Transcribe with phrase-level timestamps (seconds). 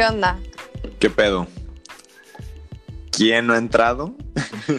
[0.00, 0.40] ¿Qué onda?
[0.98, 1.46] ¿Qué pedo?
[3.12, 4.14] ¿Quién no ha entrado?
[4.66, 4.74] Yo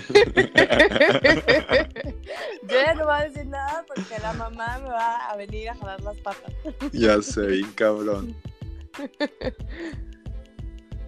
[2.68, 6.02] ya no voy a decir nada porque la mamá me va a venir a jalar
[6.02, 6.52] las patas.
[6.92, 8.36] Ya sé, bien cabrón.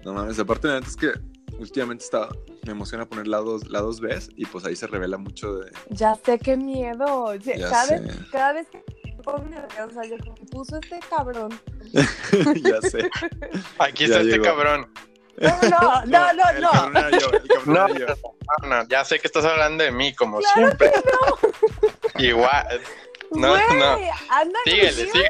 [0.05, 1.11] No mames, aparte la neta es que
[1.57, 2.29] últimamente está,
[2.67, 5.71] me emociona poner la dos, la dos Bs y pues ahí se revela mucho de...
[5.89, 7.33] Ya sé qué miedo.
[7.33, 7.99] Ya cada, sé.
[7.99, 8.83] Vez, cada vez que
[9.23, 11.59] pongo nerviosa, yo como puso este cabrón.
[11.93, 13.09] ya sé.
[13.79, 14.43] Aquí Ya está este llegó.
[14.43, 14.91] cabrón.
[15.37, 16.71] No, no, no, El no.
[16.71, 18.05] cabrón era yo, el cabrón No, yo.
[18.61, 20.91] no, no, ya sé que estás hablando de mí, como Claro siempre.
[22.19, 22.81] Igual.
[23.31, 23.97] No, Güey, no.
[24.29, 25.25] anda Síguele, contigo.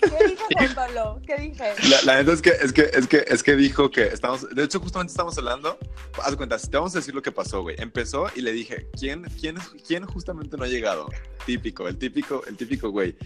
[0.00, 1.20] ¿Qué dijo Juan Pablo?
[1.26, 1.74] ¿Qué dije?
[1.88, 4.64] La, la neta es que, es que, es que, es que dijo que estamos, de
[4.64, 5.78] hecho justamente estamos hablando,
[6.22, 7.76] haz cuenta, te vamos a decir lo que pasó, güey.
[7.78, 11.08] Empezó y le dije, ¿quién, quién, quién justamente no ha llegado?
[11.46, 13.16] Típico, el típico, el típico, güey.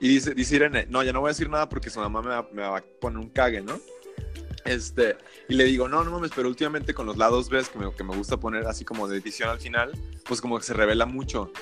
[0.00, 2.28] Y dice, dice Irene, no, ya no voy a decir nada porque su mamá me
[2.28, 3.80] va, me va a poner un cague, ¿no?
[4.64, 5.16] Este,
[5.48, 8.04] y le digo, no, no mames, pero últimamente con los lados B que me, que
[8.04, 9.90] me gusta poner así como de edición al final,
[10.24, 11.52] pues como que se revela mucho.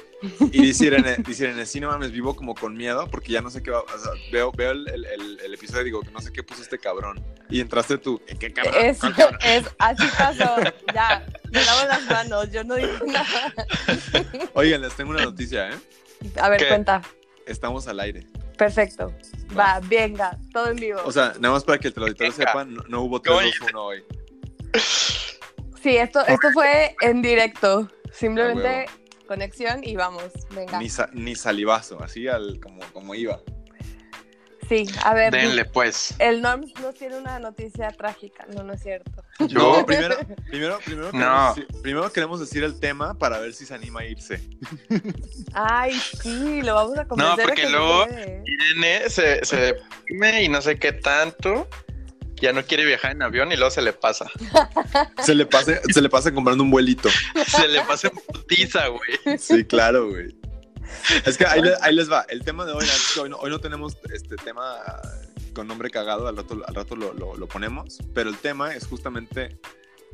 [0.53, 3.49] Y dice Irene, dice Irene, sí, no mames, vivo como con miedo porque ya no
[3.49, 6.21] sé qué va, o sea, veo, veo el, el, el- el episodio y digo, no
[6.21, 7.25] sé qué puso este cabrón.
[7.49, 8.75] Y entraste tú, ¿en qué cabrón?
[8.85, 9.41] Es, ¿Cuál cabrón?
[9.45, 10.57] es, así pasó.
[10.95, 13.55] Ya, me lavo las manos, yo no dije nada.
[14.53, 15.79] Oigan, les tengo una noticia, ¿eh?
[16.39, 16.69] A ver, ¿Qué?
[16.69, 17.01] cuenta.
[17.47, 18.27] Estamos al aire.
[18.61, 19.11] Perfecto.
[19.59, 21.01] Va, venga, todo en vivo.
[21.07, 22.31] O sea, nada más para que el Venga.
[22.37, 24.05] sepan, no, no hubo ¿Cómo 3-2-1 hoy.
[25.83, 27.89] Sí, esto, esto fue en directo.
[28.13, 28.85] Simplemente
[29.27, 30.79] conexión y vamos, venga.
[30.79, 33.41] Ni, sa- ni salivazo, así al, como, como iba.
[34.71, 35.33] Sí, a ver.
[35.33, 36.15] Denle, pues.
[36.21, 38.47] El Norms nos tiene una noticia trágica.
[38.55, 39.11] No, no es cierto.
[39.41, 39.79] Yo.
[39.79, 40.17] No, primero,
[40.49, 41.55] primero, primero, No.
[41.57, 44.41] queremos primero queremos decir el tema para ver si se anima a irse.
[45.55, 45.93] Ay,
[46.23, 47.37] sí, lo vamos a convencer.
[47.39, 48.07] No, porque luego-.
[48.47, 51.69] Irene se, se deprime y no sé qué tanto.
[52.37, 54.31] Ya no quiere viajar en avión y luego se le pasa.
[55.23, 57.11] Se le pasa, se le pasa comprando un vuelito.
[57.47, 59.37] Se le pasa en putiza, güey.
[59.39, 60.35] Sí, claro, güey.
[61.27, 62.25] Es que ahí, ahí les va.
[62.29, 62.87] El tema de hoy,
[63.21, 64.77] hoy no, hoy no tenemos este tema
[65.55, 68.87] con nombre cagado, al rato, al rato lo, lo- lo ponemos, pero el tema es
[68.87, 69.59] justamente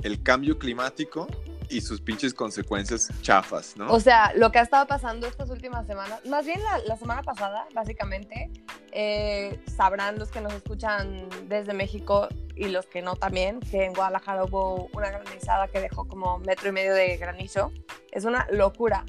[0.02, 1.26] el cambio climático
[1.68, 3.90] y sus pinches consecuencias chafas, ¿no?
[3.92, 7.22] O sea, lo que ha estado pasando estas últimas semanas, más bien la, la semana
[7.22, 8.50] pasada, básicamente,
[8.92, 13.94] eh, sabrán los que nos escuchan desde México y los que no también, que en
[13.94, 17.72] Guadalajara hubo una granizada que dejó como metro y medio de granizo.
[18.12, 19.04] Es una locura.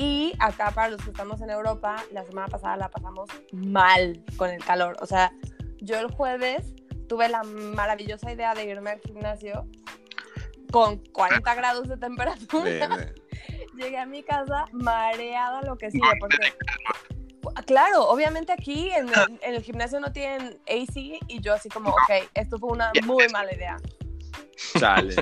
[0.00, 4.48] Y acá para los que estamos en Europa, la semana pasada la pasamos mal con
[4.48, 4.96] el calor.
[5.02, 5.30] O sea,
[5.76, 6.72] yo el jueves
[7.06, 9.66] tuve la maravillosa idea de irme al gimnasio
[10.72, 13.12] con 40 grados de temperatura.
[13.76, 16.54] Llegué a mi casa mareada lo que sigue, porque...
[17.66, 20.96] Claro, obviamente aquí en el, en el gimnasio no tienen AC
[21.28, 23.76] y yo así como, ok, esto fue una muy mala idea.
[24.78, 25.14] Chale.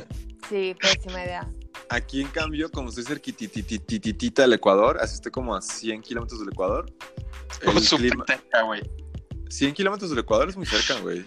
[0.49, 1.49] Sí, pésima idea.
[1.91, 6.51] Aquí, en cambio, como estoy cerquititititita del Ecuador, así estoy como a 100 kilómetros del
[6.51, 6.93] Ecuador.
[7.63, 8.25] El Súper clima...
[8.27, 8.83] cerca, güey.
[9.49, 11.25] 100 kilómetros del Ecuador es muy cerca, güey.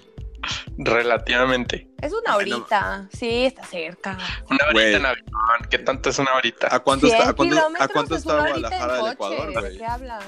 [0.77, 1.87] Relativamente.
[2.01, 2.57] Es una Ay, no.
[2.57, 4.17] horita, sí, está cerca.
[4.49, 5.25] Una horita en avión.
[5.69, 6.73] ¿Qué tanto es una horita?
[6.73, 9.59] ¿A cuánto 100 está, a cuánto, a kilómetros cuánto es está Guadalajara del Ecuador, ¿De
[9.59, 9.77] güey?
[9.77, 10.25] qué hablas?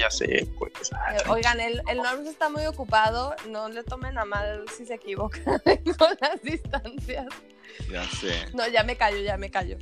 [0.00, 0.72] Ya sé, pues.
[0.92, 4.94] Eh, Oigan, el, el Norms está muy ocupado, no le tomen a mal si se
[4.94, 5.40] equivoca
[5.98, 7.26] con las distancias.
[7.90, 8.46] Ya sé.
[8.54, 9.76] No, ya me callo, ya me callo.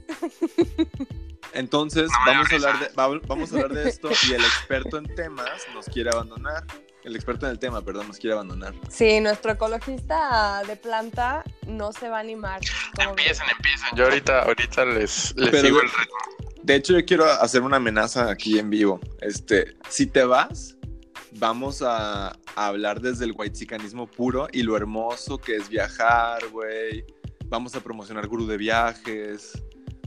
[1.55, 4.97] Entonces, No vamos, a hablar de, va- vamos a hablar de esto y el experto
[4.97, 6.65] en temas nos quiere abandonar.
[7.05, 8.75] el experto en el tema, perdón, nos quiere abandonar.
[8.89, 12.61] Sí, nuestro ecologista de planta no se va a animar.
[12.99, 13.89] Empiecen, empiecen.
[13.97, 16.52] Yo ahorita, ahorita les, les Pero sigo el ritmo.
[16.63, 19.01] De hecho, yo quiero hacer una amenaza aquí en vivo.
[19.21, 20.77] Este, si te vas,
[21.33, 27.05] vamos a, a hablar desde el whitezicanismo puro y lo hermoso que es viajar, güey.
[27.47, 29.53] Vamos a promocionar Guru de Viajes.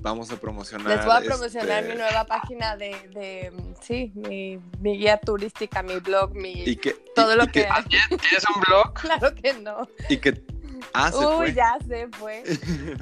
[0.02, 0.98] Vamos a promocionar.
[0.98, 5.82] Les voy a promocionar este, mi nueva página de, de sí, mi, mi guía turística,
[5.82, 6.62] mi blog, mi...
[6.64, 7.84] Y que, todo y- lo y que hay.
[7.86, 8.94] ¿Tienes tienes un blog?
[9.02, 9.90] Claro que no.
[10.10, 10.44] Y que.
[10.98, 11.54] Ah, se Uy, fue.
[11.54, 12.44] ya se fue.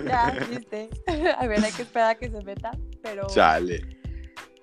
[0.05, 0.89] Ya, viste.
[1.37, 3.27] A ver, hay que esperar a que se meta, pero...
[3.27, 3.81] Chale.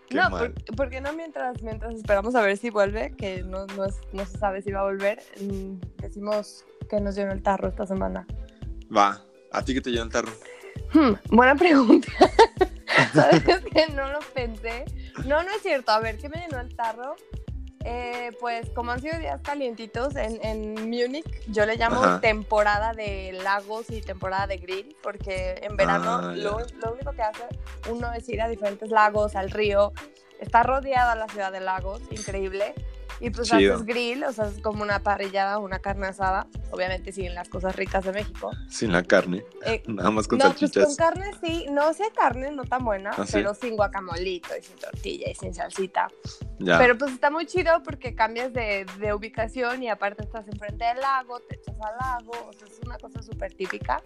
[0.08, 0.52] Qué no, mal.
[0.52, 3.12] por, ¿por qué no mientras, mientras esperamos a ver si vuelve?
[3.16, 5.22] Que no, no, es- no se sabe si va a volver.
[5.40, 8.26] mm, Decimos que nos llenó el tarro esta semana.
[8.94, 9.22] Va.
[9.52, 10.32] A ti que te llena el tarro.
[10.92, 12.08] Hmm, buena pregunta.
[13.14, 13.42] ¿Sabes
[13.72, 14.84] que no lo pensé?
[15.26, 15.92] No, no es cierto.
[15.92, 17.14] A ver, ¿qué me llenó el tarro?
[17.84, 22.20] Eh, pues como han sido días calientitos en, en Múnich, yo le llamo Ajá.
[22.20, 27.22] temporada de lagos y temporada de grill, porque en verano Ah, lo, lo único que
[27.22, 27.44] hace
[27.90, 29.92] uno es ir a diferentes lagos, al río.
[30.38, 32.74] Está rodeada la ciudad de lagos, increíble.
[33.20, 33.74] Y pues Chido.
[33.74, 37.76] haces grill, o sea, es como una parrillada, una carne asada, obviamente siguen las cosas
[37.76, 38.50] ricas de México.
[38.70, 39.44] Sin la carne.
[39.66, 40.86] Eh, Nada más con no, pues salchichas.
[40.86, 43.32] con carne sí, no sé carne, no tan buena, ¿Ah, sí?
[43.34, 46.08] pero sin guacamolito y sin tortilla y sin salsita.
[46.60, 46.78] Ya.
[46.78, 51.00] Pero pues está muy chido porque cambias de, de ubicación y aparte estás enfrente del
[51.00, 54.02] lago, te echas al lago, o sea, es una cosa súper típica.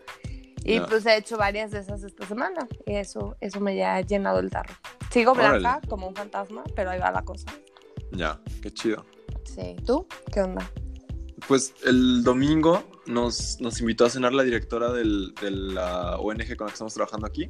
[0.67, 0.87] Y Ya.
[0.87, 4.41] pues he hecho varias de esas esta semana y eso, eso me ya ha llenado
[4.41, 4.75] el tarro.
[5.11, 5.89] Sigo blanca Órale.
[5.89, 7.47] como un fantasma, pero ahí va la cosa.
[8.15, 8.41] Ya.
[8.63, 9.05] Qué chido.
[9.45, 9.77] Sí.
[9.87, 10.07] ¿Tú?
[10.33, 10.71] ¿Qué onda?
[11.49, 16.67] Pues el domingo nos, nos invitó a cenar la directora del- de la ONG con
[16.67, 17.49] la que estamos trabajando aquí.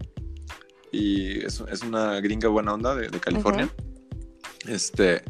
[0.91, 3.69] Y es, es una gringa buena onda de, de California.
[4.67, 5.23] Este,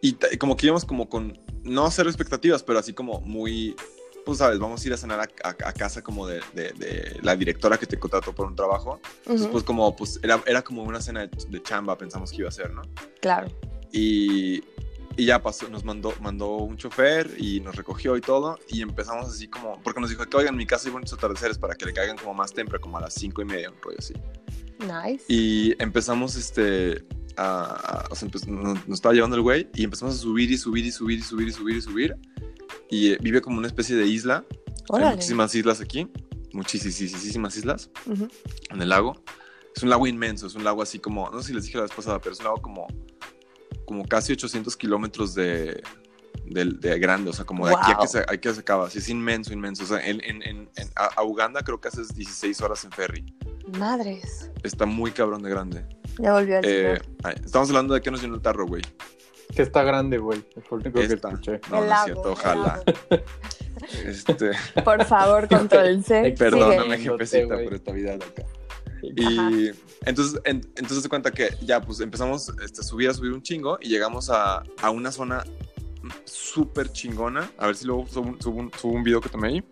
[0.00, 3.76] y como que íbamos como con, no cero expectativas, pero así como muy,
[4.24, 7.18] pues sabes, vamos a ir a cenar a, a- a casa como de, de- de
[7.22, 9.00] la directora que te contrató por un trabajo.
[9.18, 12.48] Entonces, pues como, pues era, era como una cena de, de chamba, pensamos que iba
[12.48, 12.82] a ser, ¿no?
[13.20, 13.48] Claro.
[13.92, 14.62] Y,
[15.16, 18.58] y ya pasó, nos mandó, mandó un chofer y nos recogió y todo.
[18.68, 21.58] Y empezamos así como, porque nos dijo que oigan, en mi casa hay bonitos atardeceres
[21.58, 23.98] para que le caigan como más temprano, como a las cinco y media, un rollo
[23.98, 24.14] así.
[24.80, 25.24] Nice.
[25.28, 27.04] Y empezamos este.
[27.36, 30.50] A, a- o sea, empe- nos, nos estaba llevando el güey y empezamos a subir
[30.50, 32.16] y subir y subir y subir y subir y subir.
[32.90, 34.44] Y eh, vive como una especie de isla.
[34.48, 35.14] Hay Órale.
[35.16, 36.08] muchísimas islas aquí.
[36.52, 38.28] Muchísimas islas Ujú.
[38.70, 39.22] en el lago.
[39.74, 41.84] Es un lago inmenso, es un lago así como, no sé si les dije la
[41.84, 42.86] vez pasada, pero es un lago como,
[43.92, 45.82] como casi 800 kilómetros de,
[46.46, 48.86] de, de grande, o sea, como de aquí a que, se, a que se acaba,
[48.86, 49.84] así es inmenso, inmenso.
[49.84, 52.90] O sea, en, en, en- en- a, a Uganda creo que haces 16 horas en
[52.92, 53.36] ferry.
[53.78, 54.50] Madres.
[54.62, 55.84] Está muy cabrón de grande.
[56.18, 56.98] Ya volvió el Eh,
[57.44, 58.82] estamos hablando de que nos llenó el tarro, güey.
[59.54, 60.42] Que está grande, güey.
[60.66, 61.60] Fue lo único que escuché.
[61.70, 62.82] No, El no es cierto, el ojalá.
[64.06, 64.52] Este,
[64.84, 66.34] Por favor, controlense.
[66.38, 68.42] perdóname, jefecita, por esta vida loca.
[68.42, 68.61] Ajá.
[69.02, 69.70] Y
[70.06, 73.42] entonces, en- entonces se cuenta que ya pues empezamos este, a subir, a subir un
[73.42, 75.44] chingo y llegamos a, a una zona
[76.24, 77.50] súper chingona.
[77.58, 79.64] A ver si luego subo, un- subo un, subo un video que tomé ahí.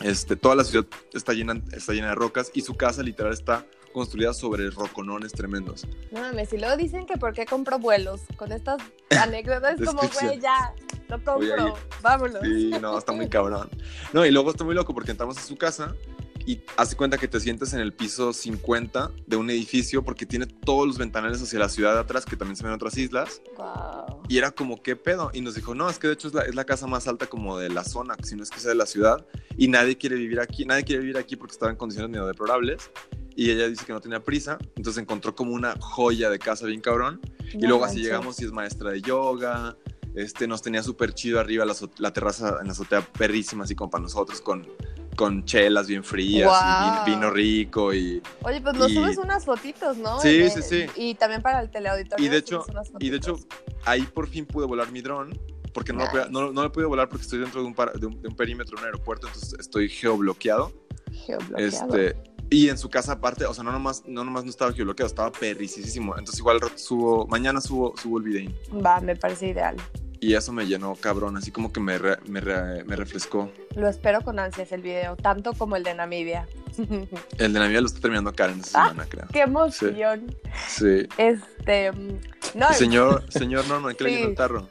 [0.00, 3.66] Este, toda la ciudad está llena, está llena de rocas y su casa literal está
[3.92, 5.86] construida sobre roconones tremendos.
[6.12, 8.20] No mames, y luego dicen que por qué compro vuelos.
[8.36, 8.80] Con estas
[9.20, 10.72] anécdotas como, güey, ya,
[11.08, 11.72] lo compro, Oye, ahí-
[12.02, 12.40] vámonos.
[12.44, 13.68] Sí, no, está muy cabrón.
[14.12, 15.94] No, y luego está muy loco porque entramos a su casa
[16.48, 20.46] y hace cuenta que te sientes en el piso 50 de un edificio porque tiene
[20.46, 23.42] todos los ventanales hacia la ciudad de atrás, que también se ven otras islas.
[23.58, 24.22] Wow.
[24.30, 25.30] Y era como, ¿qué pedo?
[25.34, 27.26] Y nos dijo, no, es que de hecho es la, es la casa más alta
[27.26, 29.26] como de la zona, si no es que sea de la ciudad.
[29.58, 32.90] Y nadie quiere vivir aquí, nadie quiere vivir aquí porque estaba en condiciones medio deplorables.
[33.36, 36.80] Y ella dice que no tenía prisa, entonces encontró como una joya de casa bien
[36.80, 37.20] cabrón.
[37.52, 39.76] Y luego así llegamos y es maestra de yoga.
[40.14, 43.90] Este, nos tenía súper chido arriba la, la terraza en la azotea perrísima, así como
[43.90, 44.66] para nosotros, con,
[45.18, 46.48] con chelas bien frías
[47.04, 47.92] y vino rico.
[47.92, 50.20] Y, Oye, pues nos y- subes unas fotitos, ¿no?
[50.20, 50.86] Sí, sí, sí.
[50.94, 52.24] Y también para el teleauditorio.
[52.24, 52.64] Y de hecho-
[53.00, 53.58] y de hecho, fotitos.
[53.84, 55.36] ahí por fin pude volar mi dron,
[55.74, 58.06] porque no, lo no, no lo pude volar porque estoy dentro de un, par- de
[58.06, 60.72] un, de un perímetro de un aeropuerto, entonces estoy geobloqueado.
[61.26, 61.96] Geobloqueado.
[61.96, 62.16] Este,
[62.48, 65.32] y en su casa aparte, o sea, no nomás no, nomás no estaba geobloqueado, estaba
[65.32, 66.12] perricisísimo.
[66.16, 68.56] Entonces igual subo, mañana subo, subo el videín.
[68.72, 69.74] Va, me parece ideal.
[70.20, 73.52] Y eso me llenó cabrón, así como que me, re- me, re- me refrescó.
[73.76, 76.48] Lo espero con ansias el video, tanto como el de Namibia.
[77.38, 78.88] El de Navidad lo está terminando Karen esta Ah.
[78.88, 79.26] semana, creo.
[79.32, 80.34] Qué emoción.
[80.68, 81.08] Sí.
[81.16, 82.18] Este, mm,
[82.54, 84.16] no, Señor, señor Norman, ¿qué le Sí.
[84.16, 84.68] llenó el tarro?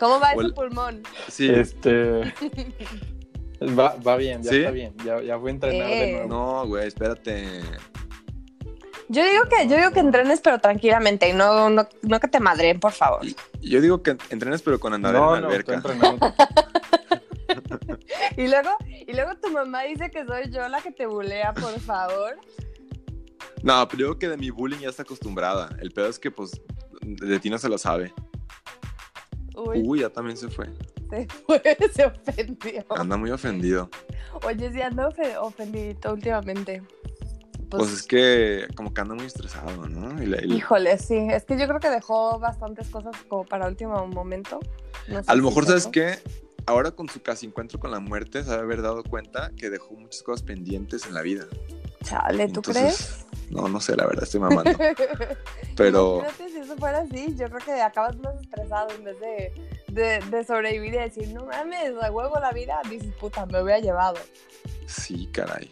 [0.00, 1.02] ¿cómo va el- pulmón?
[1.28, 1.48] Sí.
[1.50, 2.32] Este.
[3.78, 4.56] Va, va bien, ya ¿Sí?
[4.58, 4.94] está bien.
[5.04, 5.94] Ya, ya fue a entrenar Eh.
[6.06, 6.28] de nuevo.
[6.28, 7.62] No, güey, espérate.
[9.08, 12.40] Yo digo que, yo digo que entrenes, pero tranquilamente, y no, no, no que te
[12.40, 13.20] madreen, por favor.
[13.60, 15.80] Yo digo que entrenes, pero con andar No, en la alberca.
[18.36, 18.70] Y luego,
[19.06, 22.36] y luego tu mamá dice que soy yo la que te bulea, por favor.
[23.62, 25.70] No, pero yo creo que de mi bullying ya está acostumbrada.
[25.80, 26.60] El pedo es que, pues,
[27.02, 28.12] de ti no se lo sabe.
[29.56, 30.68] Uy, Uy, ya también se fue.
[31.10, 31.62] se fue,
[31.94, 32.84] se ofendió.
[32.90, 33.88] Anda muy ofendido.
[34.44, 36.82] Oye, sí ando ofe- ofendidito últimamente.
[37.70, 40.22] Pues, Pues es que como que anda muy estresado, ¿no?
[40.22, 41.16] Y la- y la- Híjole, sí.
[41.30, 44.60] Es que yo creo que dejó bastantes cosas como para último momento.
[45.08, 45.90] No sé A lo si mejor, sea ¿sabes eso.
[45.92, 46.18] qué?
[46.66, 49.94] Ahora con su casi encuentro con la muerte, se debe haber dado cuenta que dejó
[49.94, 51.46] muchas cosas pendientes en la vida.
[52.02, 54.70] Chale, ¿tú Entonces, No, no sé, la verdad, estoy mamando.
[55.76, 59.52] Pero Imagínate si eso fuera así, yo creo que acabas más estresado en vez de,
[59.88, 63.78] de, de sobrevivir y decir, no mames, a huevo la vida, dices, puta, me hubiera
[63.80, 64.18] llevado.
[64.86, 65.70] sí, caray.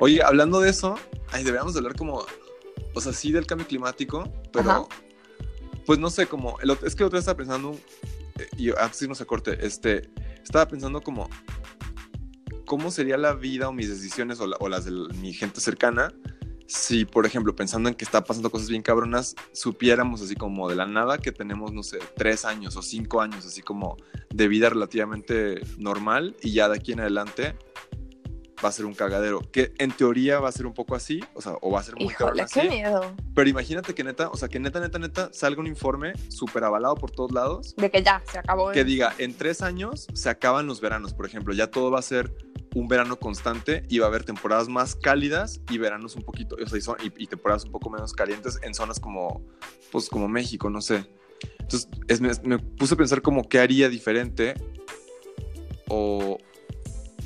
[0.00, 0.96] Oye, hablando de eso,
[1.30, 2.24] ay, deberíamos de hablar como,
[2.94, 4.84] o sea, sí del cambio climático, pero Ajá.
[5.86, 7.76] pues no sé, como, el es que el otro día estaba pensando,
[8.38, 10.10] eh, y antes de irnos a corte, este,
[10.42, 11.28] estaba pensando como,
[12.66, 16.12] ¿cómo sería la vida o mis decisiones o, la- o las de mi gente cercana
[16.66, 20.76] si, por ejemplo, pensando en que está pasando cosas bien cabronas, supiéramos así como de
[20.76, 23.98] la nada que tenemos, no sé, tres años o cinco años, así como
[24.32, 27.56] de vida relativamente normal y ya de aquí en adelante
[28.64, 31.42] va a ser un cagadero, que en teoría va a ser un poco así, o
[31.42, 33.14] sea, o va a ser muy Híjole, así, qué miedo.
[33.34, 36.94] pero imagínate que neta, o sea, que neta, neta, neta, salga un informe súper avalado
[36.94, 38.70] por todos lados De que ya, se acabó.
[38.70, 42.02] que diga, en tres años se acaban los veranos, por ejemplo, ya todo va a
[42.02, 42.32] ser
[42.74, 46.66] un verano constante y va a haber temporadas más cálidas y veranos un poquito, o
[46.68, 49.44] sea, y, son- y- y temporadas un poco menos calientes en zonas como,
[49.90, 51.04] pues, como México, no sé.
[51.58, 54.54] Entonces, es- me, me puse a pensar como qué haría diferente
[55.88, 56.38] o,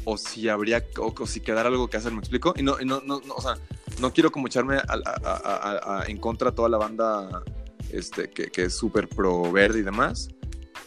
[0.09, 2.55] o si habría, o, o si quedara algo que hacer, ¿me explico?
[2.57, 3.57] Y no, y no, no, no, o sea,
[4.01, 5.57] no quiero como echarme a- a- a-
[5.97, 7.43] a- a- en contra a toda la banda
[7.91, 10.29] este, que, que es súper pro verde y demás.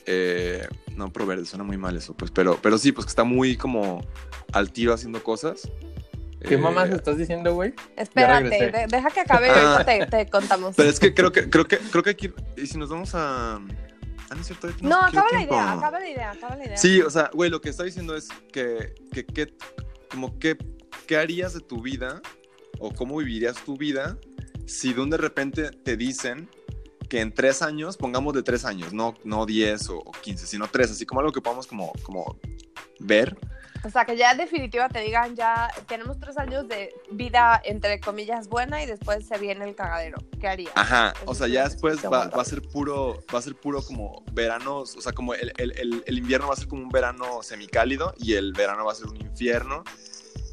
[0.05, 3.23] Eh, no pro verde, suena muy mal eso, pues, pero, pero sí, pues que está
[3.25, 4.01] muy como
[4.53, 5.69] al tiro haciendo cosas.
[6.41, 7.73] ¿Qué Eh, mamás estás diciendo, güey?
[7.97, 9.73] Espérate, de- deja que acabe y Ah.
[9.83, 10.75] ahorita te, te contamos.
[10.77, 13.59] Pero es que creo que, creo que, creo que aquí, y si nos vamos a...
[14.31, 16.77] Ah, no es cierto, acaba la idea, acaba la idea, acaba la idea.
[16.77, 19.53] Sí, o sea, güey, lo que está diciendo es que, que, que-
[20.11, 20.57] como que,
[21.07, 22.21] ¿qué harías de tu vida
[22.79, 24.17] o cómo vivirías tu vida
[24.65, 26.49] si de un de repente te dicen
[27.09, 30.67] que en tres años, pongamos de tres años, no, no diez o, o quince, sino
[30.67, 32.39] tres, así como algo que podamos como, como
[32.99, 33.35] ver.
[33.85, 37.99] O sea, que ya en definitiva te digan, ya tenemos tres años de vida, entre
[38.01, 40.17] comillas, buena y después se viene el cagadero.
[40.39, 40.71] ¿Qué harías?
[40.75, 44.21] Ajá, o sea, ya es después va, a ser puro, va a ser puro como
[44.33, 47.41] veranos, o sea, como el, el- el- el invierno va a ser como un verano
[47.41, 49.83] semicálido y el verano va a ser un infierno.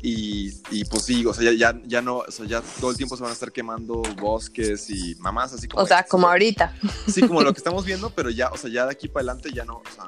[0.02, 2.96] Y, y pues sí, o sea, ya, ya, ya no, o sea, ya todo el
[2.96, 5.82] tiempo se van a estar quemando bosques y mamás, así como.
[5.82, 6.74] O sea, como ahorita.
[7.08, 9.50] Sí, como lo que estamos viendo, pero ya, o sea, ya de aquí para adelante
[9.52, 10.04] ya no, o sea.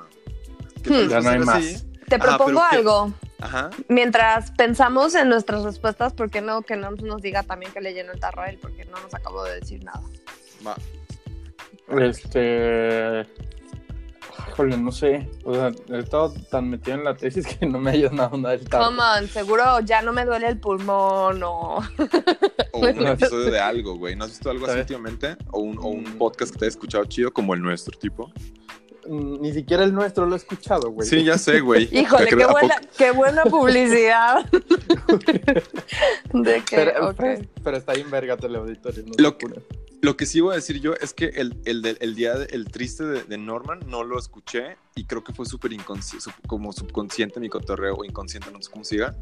[0.84, 1.08] que Hmm.
[1.08, 1.84] Ya no hay ser más.
[2.08, 3.12] Te Ajá, propongo algo.
[3.40, 3.70] Ajá.
[3.88, 7.92] Mientras pensamos en nuestras respuestas, ¿por qué no que no nos diga también que le
[7.94, 8.58] llenó el tarro a él?
[8.60, 10.02] Porque no nos acabó de decir nada.
[10.66, 10.76] Va.
[12.02, 13.26] Este.
[14.50, 15.28] Híjole, no sé.
[15.44, 18.56] O sea, he estado tan metido en la tesis que no me ha ayudado nada
[18.56, 18.86] del tarro.
[18.86, 21.78] Come on, seguro ya no me duele el pulmón o...
[22.72, 24.16] O un episodio de algo, güey.
[24.16, 25.36] ¿No has visto algo así últimamente?
[25.50, 26.18] O un, o un Mm.
[26.18, 28.32] podcast que te haya escuchado chido como el nuestro, tipo.
[29.08, 31.08] Mm, Ni siquiera el nuestro lo he escuchado, güey.
[31.08, 31.88] Sí, ya sé, güey.
[31.96, 34.44] Híjole, ¿A qué buena, qué buena publicidad.
[36.32, 37.16] de que, Pero, ok.
[37.16, 39.04] pero, pero está ahí en verga teleauditorio.
[39.04, 39.46] No Lo que-.
[40.00, 42.46] Lo que sí voy a decir yo es que el, el, del- el día, de-
[42.54, 46.32] el triste de, de Norman no lo escuché y creo que fue súper inconsci- sub-
[46.46, 49.16] como subconsciente mi cotorreo o inconsciente, no sé cómo siga,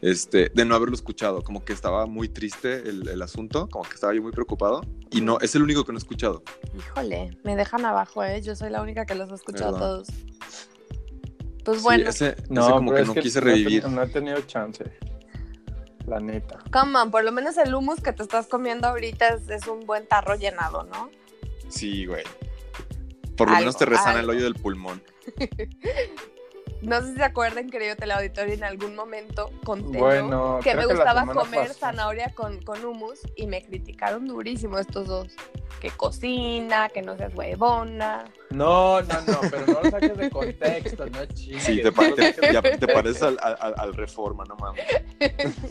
[0.00, 1.42] este, de no haberlo escuchado.
[1.42, 5.20] Como que estaba muy triste el, el asunto, como que estaba yo muy preocupado y
[5.20, 6.42] no, es el único que no he escuchado.
[6.76, 8.40] Híjole, me dejan abajo, ¿eh?
[8.42, 10.08] Yo soy la única que los ha escuchado todos.
[11.64, 13.82] Pues bueno, ese, ese No, como que es no que quise revivir.
[13.82, 14.84] tenido- No he tenido chance.
[16.06, 16.58] La neta.
[16.70, 19.86] come on, por lo menos el humus que te estás comiendo ahorita es, es un
[19.86, 21.08] buen tarro llenado, ¿no?
[21.70, 22.24] Sí, güey.
[23.38, 24.32] Por lo Algo, menos te resana algo.
[24.32, 25.02] el hoyo del pulmón.
[26.84, 29.98] No sé si se acuerdan, querido teleauditorio, en algún momento conté
[30.62, 35.28] que me gustaba comer zanahoria con, con hummus y me criticaron durísimo estos dos.
[35.80, 38.24] Que cocina, que no seas huevona.
[38.54, 41.62] No, no, no, pero no lo saques de contexto, no chingues.
[41.64, 44.84] Sí, te, pa- te- ya te pareces al, al- al Reforma, no mames.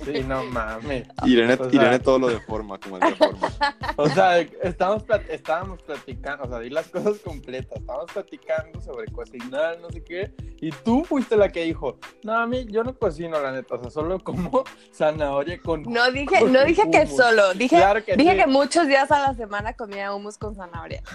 [0.05, 1.07] Sí, no mames.
[1.23, 3.49] Irene, O sea- Irene todo lo deforma, como el Reforma.
[3.97, 7.79] O sea, estábamos, plat- estábamos platicando, o sea, di las cosas completas.
[7.79, 10.33] Estábamos platicando sobre cocinar, no sé qué.
[10.61, 13.75] Y tú fuiste la que dijo, no, a mí yo no cocino, la neta.
[13.75, 14.63] O sea, solo como
[14.93, 15.83] zanahoria con.
[15.83, 17.17] No dije, con no dije que hummus".
[17.17, 18.37] solo, dije, Claro que dije sí.
[18.37, 21.01] que muchos días a la semana comía hummus con zanahoria.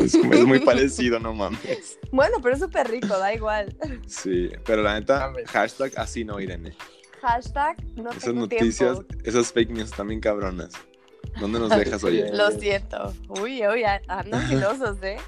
[0.00, 1.98] Es, es muy parecido, no mames.
[2.10, 3.74] Bueno, pero es súper rico, da igual.
[4.06, 6.74] Sí, pero la neta, hashtag así no, Irene.
[7.22, 9.28] Hashtag no Esas tengo noticias, tiempo.
[9.28, 10.72] esas fake news bien cabronas.
[11.38, 12.30] ¿Dónde nos dejas, oye?
[12.32, 13.12] Lo siento.
[13.28, 15.18] Uy, uy, andan filosos, ¿eh?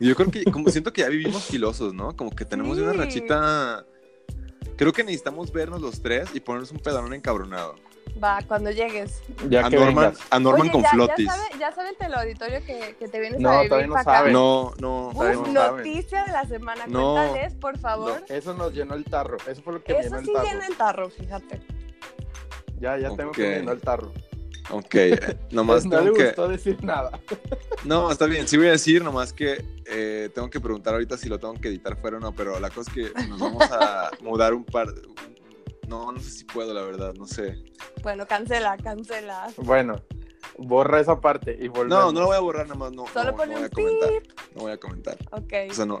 [0.00, 2.16] Yo creo que, como siento que ya vivimos filosos, ¿no?
[2.16, 3.84] Como que tenemos una rachita.
[4.76, 7.74] Creo que necesitamos vernos los tres y ponernos un pedalón encabronado.
[8.22, 9.22] Va, cuando llegues.
[9.48, 11.26] Ya A que Norman, a Norman Oye, con ya, flotis.
[11.26, 13.92] Ya sabe, ya sabe el teleauditorio que, que te vienes No, a vivir todavía no
[13.94, 14.18] para acá.
[14.18, 14.32] sabe.
[14.32, 15.76] No, no, Uf, todavía no sabe.
[15.78, 16.86] noticia de la semana.
[16.88, 17.12] No.
[17.14, 18.24] Cuéntales, por favor.
[18.28, 19.36] Eso nos llenó el tarro.
[19.46, 20.46] Eso fue lo que Eso llenó el sí tarro.
[20.46, 21.60] llena el tarro, fíjate.
[22.80, 23.36] Ya, ya tengo Ok.
[23.36, 24.12] que llenó el tarro.
[24.70, 26.24] Ok, eh, nomás no le tengo que.
[26.26, 27.10] gustó decir nada.
[27.84, 31.28] No, está bien, sí voy a decir, nomás que eh, tengo que preguntar ahorita si
[31.28, 34.10] lo tengo que editar fuera o no, pero la cosa es que nos vamos a
[34.20, 34.88] mudar un par.
[35.88, 37.62] No, no sé si puedo, la verdad, no sé.
[38.02, 39.48] Bueno, cancela, cancela.
[39.56, 40.02] Bueno,
[40.58, 41.88] borra esa parte y volvemos.
[41.88, 43.06] No, no lo voy a borrar, nada más, no.
[43.08, 44.10] Solo no, pone no voy a un comentar.
[44.22, 44.32] pip.
[44.54, 45.16] No voy a comentar.
[45.32, 45.52] Ok.
[45.70, 46.00] O sea, no.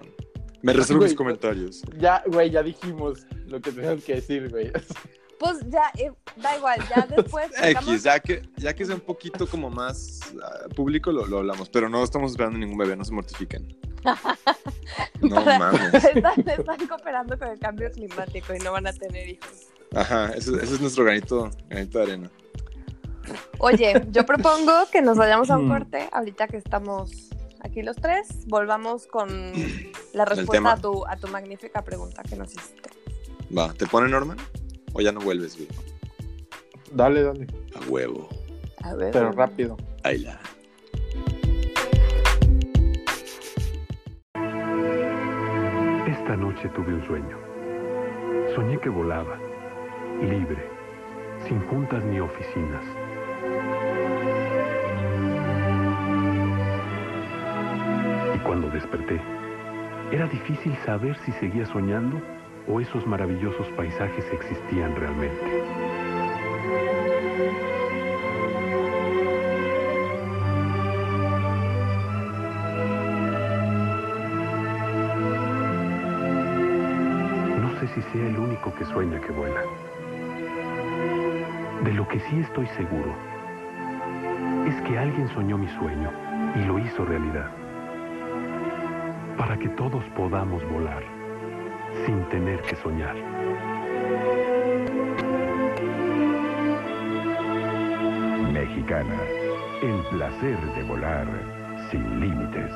[0.62, 1.82] Me reservo Güey, mis comentarios.
[1.98, 4.72] Ya, güey, ya dijimos lo que teníamos que decir, güey.
[5.38, 7.48] Pues ya, eh, da igual, ya después.
[7.62, 11.68] X, ya que, ya que sea un poquito como más ah, público, lo, lo hablamos,
[11.70, 13.78] pero no estamos esperando ningún bebé, no se mortifiquen.
[15.20, 15.92] No Para- mames.
[16.04, 19.68] Están, están cooperando con el cambio climático y no van a tener hijos.
[19.94, 22.30] Ajá, ese, ese es nuestro granito, granito de arena.
[23.58, 25.70] Oye, yo propongo que nos vayamos a un Mm.
[25.70, 27.30] corte ahorita que estamos
[27.60, 28.28] aquí los tres.
[28.46, 29.28] Volvamos con
[30.12, 32.90] la respuesta a tu, a tu magnífica pregunta que nos hiciste.
[33.56, 34.36] Va, ¿te pone Norman?
[34.92, 35.68] ¿O ya no vuelves, güey?
[36.92, 37.46] Dale, dale.
[37.76, 38.28] A huevo.
[38.82, 39.10] A ver.
[39.12, 39.76] Pero rápido.
[40.04, 40.38] Ahí la.
[46.06, 47.38] Esta noche tuve un sueño.
[48.54, 49.38] Soñé que volaba,
[50.26, 50.62] libre,
[51.46, 52.84] sin juntas ni oficinas.
[58.34, 59.20] Y cuando desperté,
[60.10, 62.20] era difícil saber si seguía soñando
[62.66, 65.62] o esos maravillosos paisajes existían realmente.
[77.60, 79.62] No sé si sea el único que sueña que vuela.
[81.84, 83.14] De lo que sí estoy seguro
[84.66, 86.10] es que alguien soñó mi sueño
[86.56, 87.50] y lo hizo realidad.
[89.36, 91.02] Para que todos podamos volar
[92.04, 93.14] sin tener que soñar.
[98.52, 99.16] Mexicana,
[99.80, 101.26] el placer de volar
[101.90, 102.72] sin límites.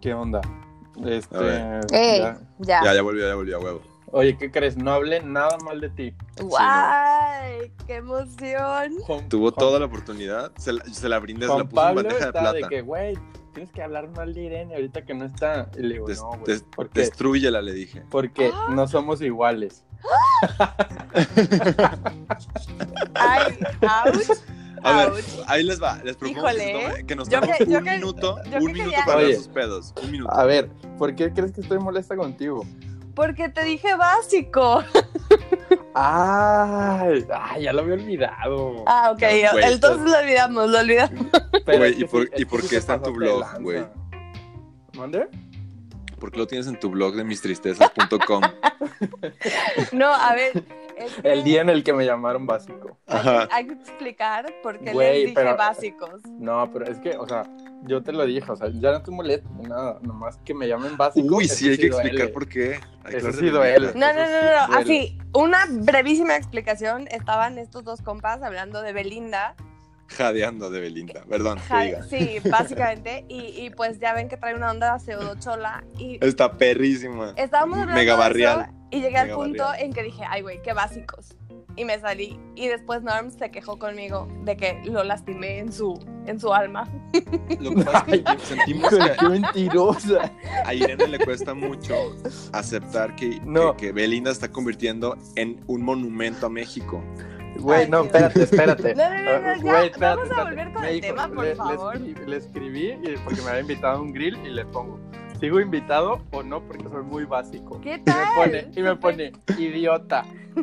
[0.00, 0.40] ¿Qué onda?
[1.06, 1.36] Este.
[1.92, 2.38] Ey, ya.
[2.58, 2.80] ya.
[2.84, 3.82] Ya, ya volvió, ya volvió a huevo.
[4.14, 4.76] Oye, ¿qué crees?
[4.76, 6.14] No hablé nada mal de ti.
[6.40, 7.72] ¡Guay!
[7.86, 8.98] ¡Qué emoción!
[9.06, 11.70] Juan- Tuvo Juan- toda la oportunidad, se la, se la brindé, se la puso en
[11.74, 12.52] Pablo bandeja de está plata.
[12.58, 13.16] de que, güey,
[13.54, 15.70] tienes que hablar mal de Irene ahorita que no está.
[15.78, 16.44] Y le digo, Des- no, güey.
[16.44, 18.02] des- porque destrúyela, le dije.
[18.10, 18.66] porque Ah.
[18.70, 19.82] no somos iguales.
[23.14, 23.58] ¡Ay!
[23.82, 24.38] ¡Ouch!
[24.84, 25.98] A ver, ahí les va.
[26.04, 27.46] Les propongo que, Híjole, nos yo un
[27.84, 29.36] que- minuto, yo un que minuto quería- para ver Oye.
[29.36, 29.94] sus pedos.
[30.02, 30.32] Un minuto.
[30.34, 32.64] A ver, ¿por qué crees que estoy molesta contigo?
[33.14, 34.82] Porque te dije básico.
[35.94, 38.84] Ay, ay, ya lo había olvidado.
[38.86, 39.22] Ah, ok.
[39.22, 41.26] Entonces lo olvidamos, lo olvidamos.
[41.66, 43.84] Pero Güey, ¿y por- y por qué está en tu blog, güey?
[44.96, 45.28] ¿Mande?
[46.18, 48.42] ¿Por qué lo tienes en tu blog de mistristezas.com?
[49.92, 50.64] No, a ver.
[51.06, 52.98] Es que El día en el que me llamaron básico.
[53.06, 53.48] Hay, Ajá.
[53.48, 56.20] que, hay que explicar por qué Güey, les dije pero- básicos.
[56.38, 57.44] No, pero es que, o sea,
[57.84, 60.68] yo te lo dije, o sea, ya no estoy molesto ni nada, nomás que me
[60.68, 61.36] llamen básico.
[61.36, 62.08] Uy, sí, hay que duele.
[62.08, 62.80] explicar por qué.
[63.04, 63.88] Hay Eso sí duele.
[63.94, 64.78] No, no, no, no, no.
[64.78, 67.08] Así, una brevísima explicación.
[67.10, 69.56] Estaban estos dos compas hablando de Belinda.
[70.08, 71.24] Jadeando de Belinda.
[71.28, 72.02] Perdón, que Ja- diga.
[72.04, 73.24] sí, básicamente.
[73.28, 75.84] Y, y pues ya ven que trae una onda pseudo chola.
[75.98, 77.32] Y Está perrísima.
[77.36, 78.60] estábamos hablando Mega de barrial.
[78.62, 79.86] eso y llegué al punto barrial.
[79.86, 81.34] en que dije, ay, güey, qué básicos.
[81.74, 82.38] Y me salí.
[82.54, 86.86] Y después Norm se quejó conmigo de que lo lastimé en su, en su alma.
[87.58, 90.30] Lo que pasa es que sentimos que qué mentirosa.
[90.66, 91.94] a Irene le cuesta mucho
[92.52, 93.74] aceptar que, No.
[93.78, 97.02] que, que Belinda está convirtiendo en un monumento a México.
[97.58, 98.94] Güey, no, espérate, espérate.
[98.96, 101.14] No, no, no, no, Ah, ya, güey, espérate, vamos a volver con Me el dijo-
[101.14, 101.94] tema, por le, le favor.
[101.96, 104.98] escribí, le escribí y- porque me había invitado a un grill y le pongo,
[105.38, 106.60] ¿sigo invitado o no?
[106.66, 107.80] Porque soy muy básico.
[107.80, 108.26] ¿Qué Y me tal?
[108.34, 110.24] pone, y me pone, idiota.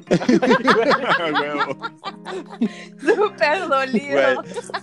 [2.99, 4.19] Súper dolido.
[4.21, 4.35] Güey,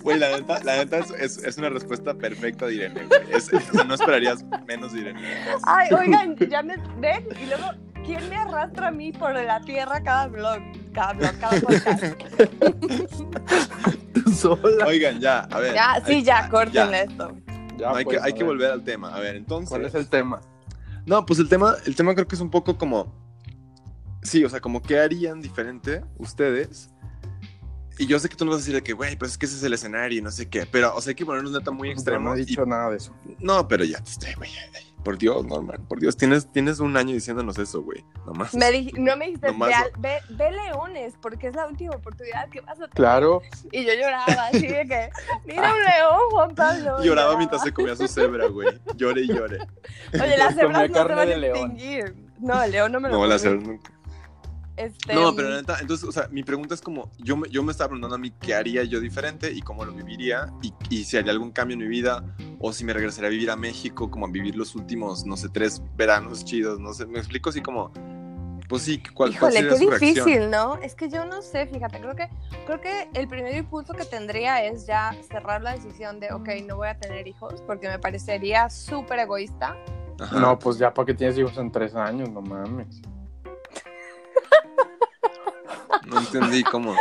[0.02, 3.20] güey, la neta, la neta es, es, es una respuesta perfecta de Irene, güey.
[3.32, 3.52] Es-
[3.86, 5.20] no esperarías menos de Irene.
[5.64, 7.70] Ay, oigan, ya me ven y luego,
[8.04, 10.58] ¿quién me arrastra a mí por la tierra cada blog?
[10.96, 12.04] Podcast.
[14.34, 14.86] Sola.
[14.86, 15.74] Oigan, ya, a ver.
[15.74, 17.36] Ya, sí, hay- ya, córtenle esto.
[17.76, 19.14] Ya, No, hay, pues, que, hay a que ver, volver al tema.
[19.14, 19.68] A ver, entonces.
[19.68, 20.40] ¿Cuál es el tema?
[21.04, 23.14] No, pues el tema, el tema creo que es un poco como.
[24.22, 26.90] Sí, o sea, como qué harían diferente ustedes.
[27.98, 29.46] Y yo sé que tú nos vas a decir de que, güey, pues es que
[29.46, 30.66] ese es el escenario y no sé qué.
[30.66, 32.24] Pero, o sea, hay que ponernos neta muy Yo extremos.
[32.32, 33.14] no he y- dicho nada de eso.
[33.38, 34.50] No, pero ya te estoy, güey.
[35.06, 35.86] Por Dios, Norman.
[35.86, 38.04] Por Dios, tienes, tienes un año diciéndonos eso, güey.
[38.26, 38.52] Nomás.
[38.54, 42.48] Me di- no me dijiste, Nomás ve, ve, ve leones, porque es la última oportunidad
[42.48, 42.90] que vas a tener.
[42.90, 43.40] Claro.
[43.70, 45.10] Y yo lloraba, así de que,
[45.46, 46.96] mira un león, Juan Pablo.
[47.04, 48.66] y Lloraba mientras se comía su cebra, güey.
[48.96, 49.58] Llore y llore.
[50.12, 52.16] Oye, las cebras no se van a extinguir.
[52.40, 53.38] No, el león no me lo No, la comí.
[53.38, 53.92] cebra nunca.
[54.76, 57.62] Este, No, pero la neta, entonces, o sea, mi pregunta es como, yo me, yo
[57.62, 61.04] me estaba preguntando a mí qué haría yo diferente y cómo lo viviría y, y
[61.04, 62.22] si haría algún cambio en mi vida
[62.58, 65.48] o si me regresaría a vivir a México, como a vivir los últimos, no sé,
[65.48, 67.90] tres veranos chidos, no sé, me explico así como,
[68.68, 70.26] pues sí, ¿cuál, cuál Híjole, sería qué su reacción?
[70.26, 70.76] difícil, ¿no?
[70.78, 72.28] Es que yo no sé, fíjate, creo que,
[72.66, 76.76] creo que el primer impulso que tendría es ya cerrar la decisión de, ok, no
[76.76, 79.76] voy a tener hijos, porque me parecería súper egoísta.
[80.18, 80.40] Ajá.
[80.40, 83.00] No, pues ya para que tienes hijos en tres años, no mames.
[86.06, 86.94] No entendí cómo.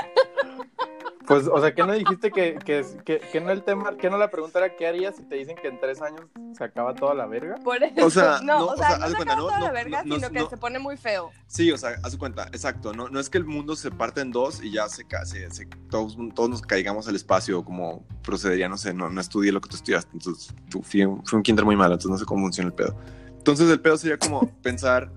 [1.27, 4.17] Pues, o sea, ¿qué no dijiste que, que, que, que no el tema, que no
[4.17, 6.21] la pregunta era qué harías si te dicen que en tres años
[6.55, 7.55] se acaba toda la verga?
[7.63, 9.59] Por eso, O sea, no, no, o o sea, no se cuenta, acaba no, toda
[9.59, 10.49] la no, verga, no, sino no, que no.
[10.49, 11.31] se pone muy feo.
[11.47, 14.31] Sí, o sea, haz cuenta, exacto, no, no es que el mundo se parte en
[14.31, 18.77] dos y ya se, se, se- todos, todos nos caigamos al espacio, como procedería, no
[18.77, 21.65] sé, no, no estudié lo que tú estudiaste, entonces tú, fui, un- fui un kinder
[21.65, 22.95] muy malo, entonces no sé cómo funciona el pedo.
[23.37, 25.11] Entonces el pedo sería como pensar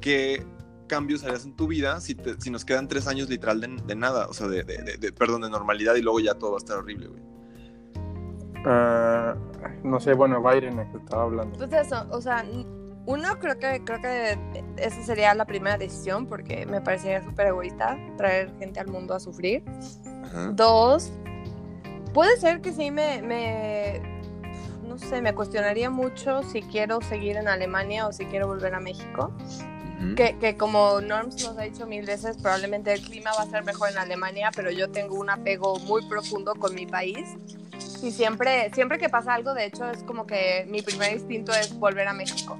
[0.00, 0.44] qué
[0.90, 3.94] cambios harías en tu vida si, te- si nos quedan tres años literal de, de
[3.94, 6.56] nada, o sea, de, de- de- de- perdón, de normalidad y luego ya todo va
[6.56, 7.22] a estar horrible, güey.
[8.66, 9.34] Ah,
[9.84, 11.56] no sé, bueno, Byron que estaba hablando.
[11.56, 12.44] Pues eso, o sea,
[13.06, 14.38] uno creo que creo que
[14.76, 19.20] esa sería la primera decisión porque me parecería súper egoísta traer gente al mundo a
[19.20, 19.62] sufrir.
[20.24, 20.48] Ajá.
[20.52, 21.10] Dos,
[22.12, 24.02] puede ser que sí me, me,
[24.86, 28.80] no sé, me cuestionaría mucho si quiero seguir en Alemania o si quiero volver a
[28.80, 29.32] México.
[30.16, 33.64] Que, que como Norms nos ha dicho mil veces, probablemente el clima va a ser
[33.64, 37.28] mejor en Alemania, pero yo tengo un apego muy profundo con mi país.
[38.02, 41.78] Y siempre, siempre que pasa algo, de hecho, es como que mi primer instinto es
[41.78, 42.58] volver a México.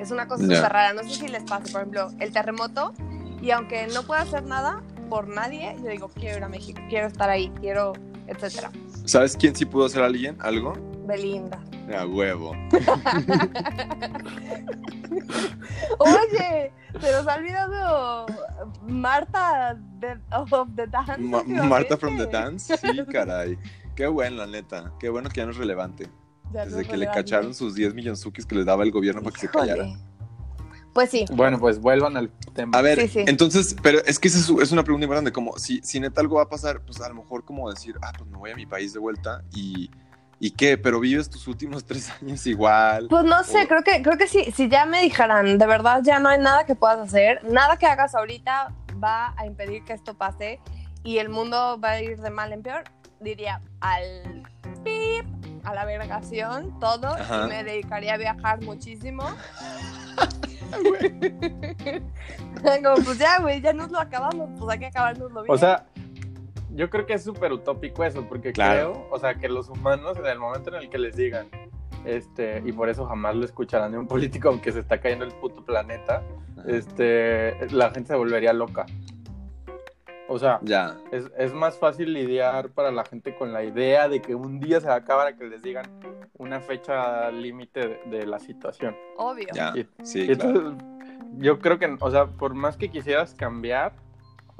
[0.00, 0.92] Es una cosa súper rara.
[0.92, 2.92] No sé si les pasa, por ejemplo, el terremoto.
[3.40, 7.06] Y aunque no pueda hacer nada por nadie, yo digo, quiero ir a México, quiero
[7.06, 7.92] estar ahí, quiero,
[8.26, 8.70] etcétera.
[9.04, 10.36] ¿Sabes quién sí pudo hacer alguien?
[10.40, 10.74] ¿Algo?
[11.06, 11.60] Belinda.
[11.96, 12.52] A huevo.
[15.98, 18.26] Oye, se nos ha olvidado
[18.86, 21.18] Marta de, of the Dance.
[21.18, 21.42] Ma-.
[21.64, 23.58] Marta from the Dance, sí, caray.
[23.94, 24.92] Qué bueno, la neta.
[24.98, 26.08] Qué bueno que ya no es relevante.
[26.52, 29.34] Ya Desde no que le cacharon sus 10 milloncukis que les daba el gobierno para
[29.34, 29.86] que se callara.
[30.92, 31.24] Pues sí.
[31.32, 32.76] Bueno, pues vuelvan al tema.
[32.76, 33.24] A ver, Sí, sí.
[33.26, 36.36] entonces, pero es que esa es, es una pregunta importante, como si, si neta algo
[36.36, 38.66] va a pasar, pues a lo mejor como decir, ah, pues me voy a mi
[38.66, 39.88] país de vuelta y,
[40.40, 40.76] ¿y qué?
[40.78, 43.06] Pero vives tus últimos tres años igual.
[43.08, 46.00] Pues no sé, O- creo que, creo que sí, si ya me dijeran, de verdad
[46.02, 48.72] ya no hay nada que puedas hacer, nada que hagas ahorita
[49.02, 50.58] va a impedir que esto pase
[51.04, 52.84] y el mundo va a ir de mal en peor,
[53.20, 54.42] diría al
[54.84, 55.24] pip,
[55.64, 57.44] a la vergación, todo, Ajá.
[57.44, 59.22] y me dedicaría a viajar muchísimo.
[62.62, 65.54] Como, pues ya, güey, ya nos lo acabamos, pues hay que acabárnoslo bien.
[65.54, 65.84] O sea,
[66.74, 68.92] yo creo que es súper utópico eso, porque Claro.
[68.92, 71.48] creo, o sea, que los humanos en el momento en el que les digan,
[72.04, 75.32] este, y por eso jamás lo escucharán de un político, aunque se está cayendo el
[75.32, 76.22] puto planeta,
[76.66, 78.86] este, la gente se volvería loca.
[80.28, 80.96] O sea, Ya.
[81.10, 84.80] es, es más fácil lidiar para la gente con la idea de que un día
[84.80, 85.84] se va a acabar a que les digan
[86.38, 88.94] una fecha límite de, de la situación.
[89.16, 89.48] Obvio.
[89.52, 89.72] Ya.
[89.74, 90.50] Y- Sí, y claro.
[90.50, 90.84] entonces,
[91.38, 93.92] yo creo que, o sea, por más que quisieras cambiar,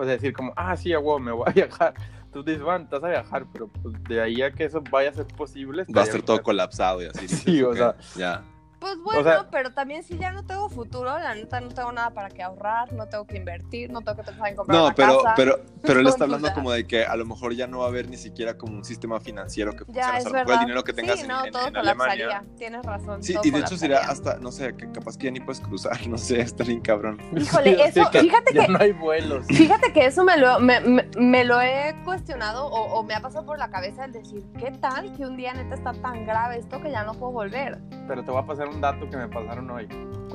[0.00, 1.92] pues decir como, ah, sí, a huevo, me voy a viajar.
[2.32, 5.10] Tú dices, van, te vas a viajar, pero pues, de ahí a que eso vaya
[5.10, 5.84] a ser posible.
[5.94, 7.28] Va a estar todo colapsado y así.
[7.28, 7.96] Sí, dices, o ok, sea.
[8.16, 8.44] Ya.
[8.80, 11.92] Pues bueno, O sea- pero también si ya no tengo futuro, la neta no tengo
[11.92, 14.86] nada para que ahorrar, no tengo que invertir, no tengo que pensar en comprar No,
[14.86, 15.34] una pero, casa.
[15.36, 17.88] pero, pero él está hablando como de que a lo mejor ya no va a
[17.88, 20.08] haber ni siquiera como un sistema financiero que funcione.
[20.12, 20.54] Ya, O sea, verdad.
[20.54, 22.24] el dinero que tengas sí, en, no, en- todo en Alemania.
[22.26, 22.56] colapsaría.
[22.56, 23.22] Tienes razón.
[23.22, 25.60] Sí, todo y de hecho sería hasta, no sé, que capaz que ya ni puedes
[25.60, 27.18] cruzar, no sé, está bien cabrón.
[27.36, 29.46] Híjole, eso, que fíjate ya que no hay vuelos.
[29.46, 33.20] Fíjate que eso me lo, me, me- me lo he cuestionado o, o me ha
[33.20, 36.56] pasado por la cabeza el decir, ¿qué tal que un día neta está tan grave
[36.58, 37.78] esto que ya no puedo volver?
[38.08, 39.86] Pero te voy a pasar un dato que me pasaron hoy.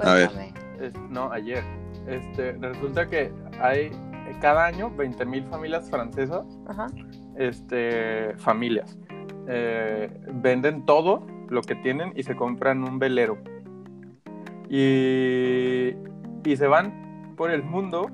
[0.03, 0.29] A ver.
[0.29, 0.53] Cuéntame.
[0.79, 1.63] Es- no, ayer.
[2.07, 3.91] Este, resulta que hay
[4.41, 6.87] cada año 20.000 familias francesas, Ajá.
[7.37, 8.97] este, familias,
[9.47, 13.37] eh, venden todo lo que tienen y se compran un velero.
[14.69, 15.95] Y,
[16.43, 18.09] y se van por el mundo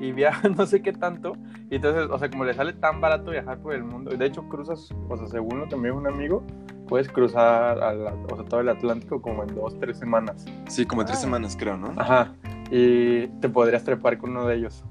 [0.00, 1.32] y viajan no sé qué tanto.
[1.70, 4.26] Y entonces, o sea, como les sale tan barato viajar por el mundo, y de
[4.26, 6.42] hecho cruzas, o sea, según lo que me dijo un amigo,
[6.88, 10.44] puedes cruzar a la- o sea, todo el Atlántico como en dos, tres semanas.
[10.68, 11.92] Sí, como en tres semanas creo, ¿no?
[11.96, 12.32] Ajá.
[12.70, 14.84] Y te podrías trepar con uno de ellos.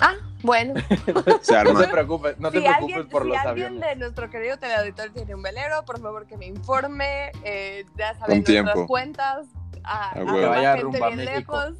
[0.00, 0.74] Ah, bueno.
[1.42, 1.80] Se No arma.
[1.82, 3.88] te preocupes, no te si preocupes alguien, por si los alguien aviones.
[3.90, 7.30] de nuestro querido teleauditor tiene un velero, por favor que me informe.
[7.44, 8.86] eh, ya saben, nuestras tiempo.
[8.86, 9.46] cuentas.
[9.84, 10.14] A, A a.
[10.24, 11.56] Que vaya gente rumbo a bien México.
[11.60, 11.78] lejos.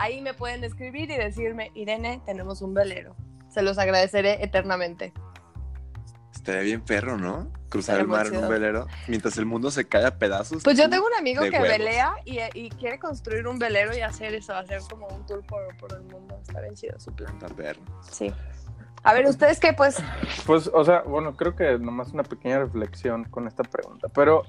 [0.00, 3.14] Ahí me pueden escribir y decirme, Irene, tenemos un velero.
[3.50, 5.12] Se los agradeceré eternamente.
[6.34, 7.52] Estaría bien perro, ¿no?
[7.68, 10.62] Cruzar el mar en un velero mientras el mundo se cae a pedazos.
[10.64, 11.68] Pues yo tengo un amigo que huevos.
[11.68, 15.76] velea y, y quiere construir un velero y hacer eso, hacer como un tour por,
[15.76, 16.40] por el mundo.
[16.40, 17.38] Está bien chido su plan.
[18.10, 18.32] Sí.
[19.02, 19.74] A ver, ¿ustedes qué?
[19.74, 19.98] Pues,
[20.46, 24.08] Pues, o sea, bueno, creo que nomás una pequeña reflexión con esta pregunta.
[24.08, 24.44] Pero,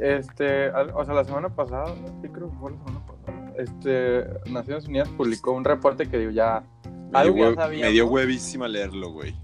[0.00, 4.86] este, o sea, la semana pasada, sí creo que fue la semana pasada, este, Naciones
[4.86, 6.62] Unidas publicó un reporte que digo, ya,
[7.10, 7.86] Me algo dio, ya sabíamos.
[7.86, 9.34] me dio huevísima leerlo, güey.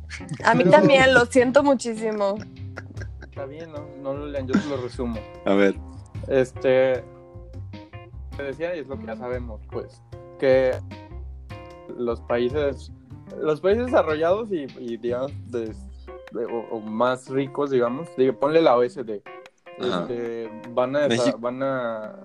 [0.45, 2.37] a mí también, lo siento muchísimo.
[3.23, 3.87] Está bien, ¿no?
[4.03, 5.19] No lo lean, yo se lo resumo.
[5.47, 5.75] A ver.
[6.29, 7.03] Este,
[8.37, 10.03] te decía, y es lo que ya sabemos, pues,
[10.39, 10.73] que
[11.97, 12.93] los países,
[13.41, 15.75] los países desarrollados y, y, digamos, de-
[16.33, 19.21] de- o, o más ricos, digamos, digo, ponle la OSD,
[19.79, 21.39] este, van a, México.
[21.39, 22.17] van a,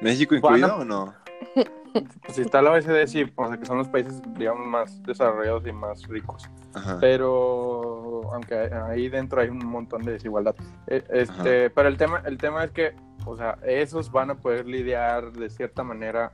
[0.00, 1.14] ¿México a- incluido o no?
[2.28, 5.72] si está la OSD, sí, o sea, que son los países, digamos, más desarrollados y
[5.72, 6.48] más ricos.
[6.74, 6.98] Ajá.
[7.00, 10.54] pero aunque ahí dentro hay un montón de desigualdad
[10.88, 14.66] Eh, este pero el tema el tema es que o sea esos van a poder
[14.66, 16.32] lidiar de cierta manera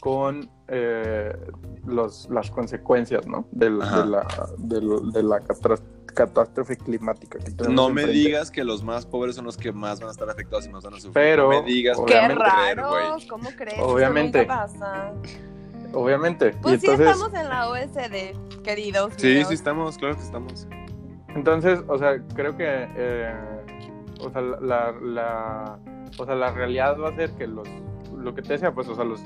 [0.00, 1.34] con eh,
[1.86, 4.26] los las consecuencias no de la
[4.58, 5.40] del- de la
[6.14, 10.00] catástrofe climática que tenemos No me digas que los más pobres son los que más
[10.00, 11.12] van a estar afectados y más van a sufrir.
[11.12, 12.42] Pero, no me digas Qué Obviamente.
[12.44, 13.28] creer, raro, güey.
[13.28, 13.80] ¿cómo crees?
[13.80, 14.42] Obviamente.
[14.42, 15.12] Eso nunca pasa.
[15.92, 19.12] obviamente Pues y sí entonces estamos en la OSD, queridos.
[19.16, 19.48] Sí, míos.
[19.48, 20.66] sí estamos, claro que estamos.
[21.34, 22.64] Entonces, o sea, creo que
[22.96, 23.34] eh,
[24.20, 25.78] o sea, la, la-
[26.18, 27.68] o sea, la realidad va a ser que los
[28.16, 29.20] lo que te decía, pues, o sea, los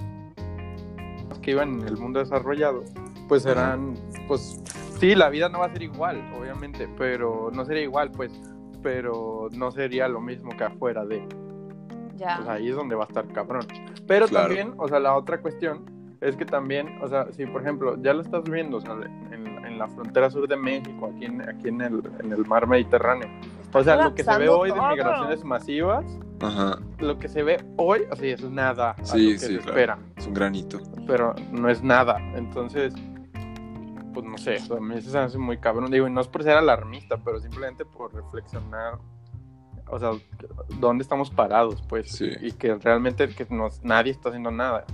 [1.43, 2.83] que iban en el mundo desarrollado,
[3.29, 3.95] pues serán,
[4.29, 4.61] pues,
[5.01, 8.31] sí, la vida no va a ser igual, obviamente, pero no sería igual, pues,
[8.83, 11.27] pero no sería lo mismo que afuera de.
[12.17, 12.37] Ya.
[12.37, 13.63] Pues ahí es donde va a estar cabrón.
[14.07, 14.47] Pero Claro.
[14.49, 15.85] también, o sea, la otra cuestión
[16.21, 18.93] es que también, o sea, si por ejemplo ya lo estás viendo, o sea,
[19.33, 22.67] en, en la frontera sur de México, aquí en, aquí en, el, en el mar
[22.67, 23.29] Mediterráneo,
[23.73, 24.89] o sea, lo que se ve hoy de todo.
[24.89, 26.05] migraciones masivas,
[26.41, 26.79] Ajá.
[26.99, 29.53] lo que se ve hoy, o sea, es nada a Sí, lo que sí, se
[29.59, 29.69] claro.
[29.71, 30.79] espera, Es un granito.
[31.07, 32.17] pero no es nada.
[32.35, 32.93] Entonces,
[34.21, 35.91] pues no sé, o sea, a mí eso se me hace muy cabrón.
[35.91, 38.99] Digo, y no es por ser alarmista, pero simplemente por reflexionar,
[39.89, 40.11] o sea,
[40.81, 42.31] dónde estamos parados, pues, Sí.
[42.41, 44.85] y que realmente que nos, nadie está haciendo nada.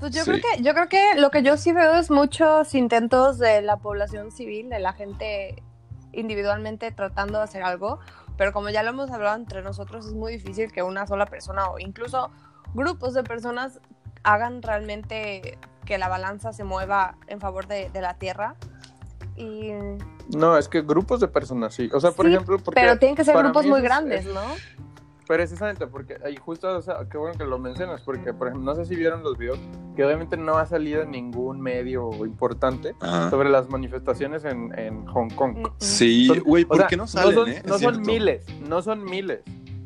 [0.00, 0.30] Pues yo Sí.
[0.32, 3.78] creo que, yo creo que lo que yo sí veo es muchos intentos de la
[3.78, 5.62] población civil, de la gente
[6.12, 8.00] individualmente tratando de hacer algo,
[8.36, 11.70] pero como ya lo hemos hablado entre nosotros, es muy difícil que una sola persona
[11.70, 12.30] o incluso
[12.74, 13.80] grupos de personas
[14.24, 18.56] hagan realmente que la balanza se mueva en favor de, de la tierra.
[19.36, 19.70] Y,
[20.36, 21.90] No, es que grupos de personas, sí.
[21.92, 24.32] O sea, por Sí, ejemplo, porque pero tienen que ser grupos muy es- grandes, es-
[24.34, 24.42] ¿no?
[25.26, 28.76] Precisamente, porque ahí justo, o sea, qué bueno que lo mencionas, porque, por ejemplo, no
[28.78, 29.58] sé si vieron los videos,
[29.96, 33.30] que obviamente no ha salido en ningún medio importante Ajá.
[33.30, 35.56] sobre las manifestaciones en, en Hong Kong.
[35.56, 35.72] Mm, mm.
[35.78, 37.62] Sí, güey, o ¿por sea, qué no salen, son, eh?
[37.66, 39.40] no son miles, no son miles,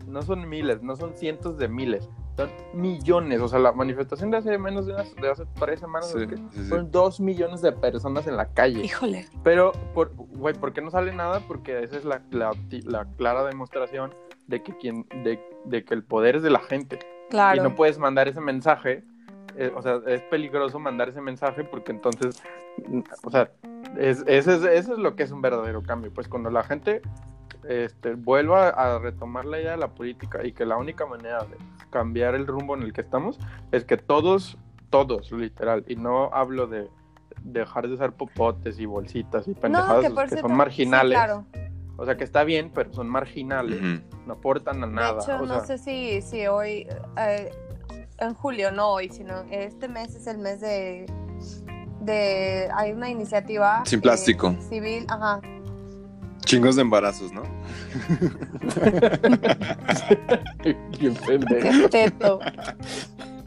[0.08, 3.40] no son miles, no son cientos de miles, son millones.
[3.40, 6.36] O sea, la manifestación de hace menos de, unas, de hace tres semanas, Sí, ¿qué?
[6.36, 6.60] sí, sí.
[6.68, 8.82] fueron dos millones de personas en la calle.
[8.84, 9.26] Híjole.
[9.42, 11.40] Pero, por, güey, ¿por qué no sale nada?
[11.46, 12.52] Porque esa es la, la,
[12.84, 14.14] la clara demostración
[14.46, 16.98] de que, quien, de, de que el poder es de la gente.
[17.28, 17.60] Claro.
[17.60, 19.02] Y no puedes mandar ese mensaje.
[19.56, 22.42] eh, o sea, es peligroso mandar ese mensaje porque entonces,
[23.24, 23.50] o sea,
[23.98, 26.12] es, ese es, eso es lo que es un verdadero cambio.
[26.14, 27.02] Pues cuando la gente
[27.64, 31.56] este, vuelvo a, retomar la idea de la política y que la única manera de
[31.90, 33.38] cambiar el rumbo en el que estamos
[33.72, 34.58] es que todos,
[34.90, 36.88] todos, literal, y no hablo de
[37.42, 41.18] dejar de usar popotes y bolsitas y pendejadas que por que cierto- son marginales.
[41.18, 41.44] sí, claro.
[42.00, 43.80] O sea, que está bien, pero son marginales,
[44.24, 45.14] no aportan a nada.
[45.14, 47.50] De hecho, o no sea, sé si, si hoy, eh,
[48.18, 51.06] en julio, no hoy, sino este mes es el mes de,
[52.00, 53.82] de hay una iniciativa.
[53.84, 54.54] Sin eh, plástico.
[54.60, 55.40] civil, ajá.
[56.48, 57.42] Chingos de embarazos, ¿no?
[60.62, 60.74] Qué
[61.26, 61.60] pendejo.
[61.60, 62.38] Qué teto.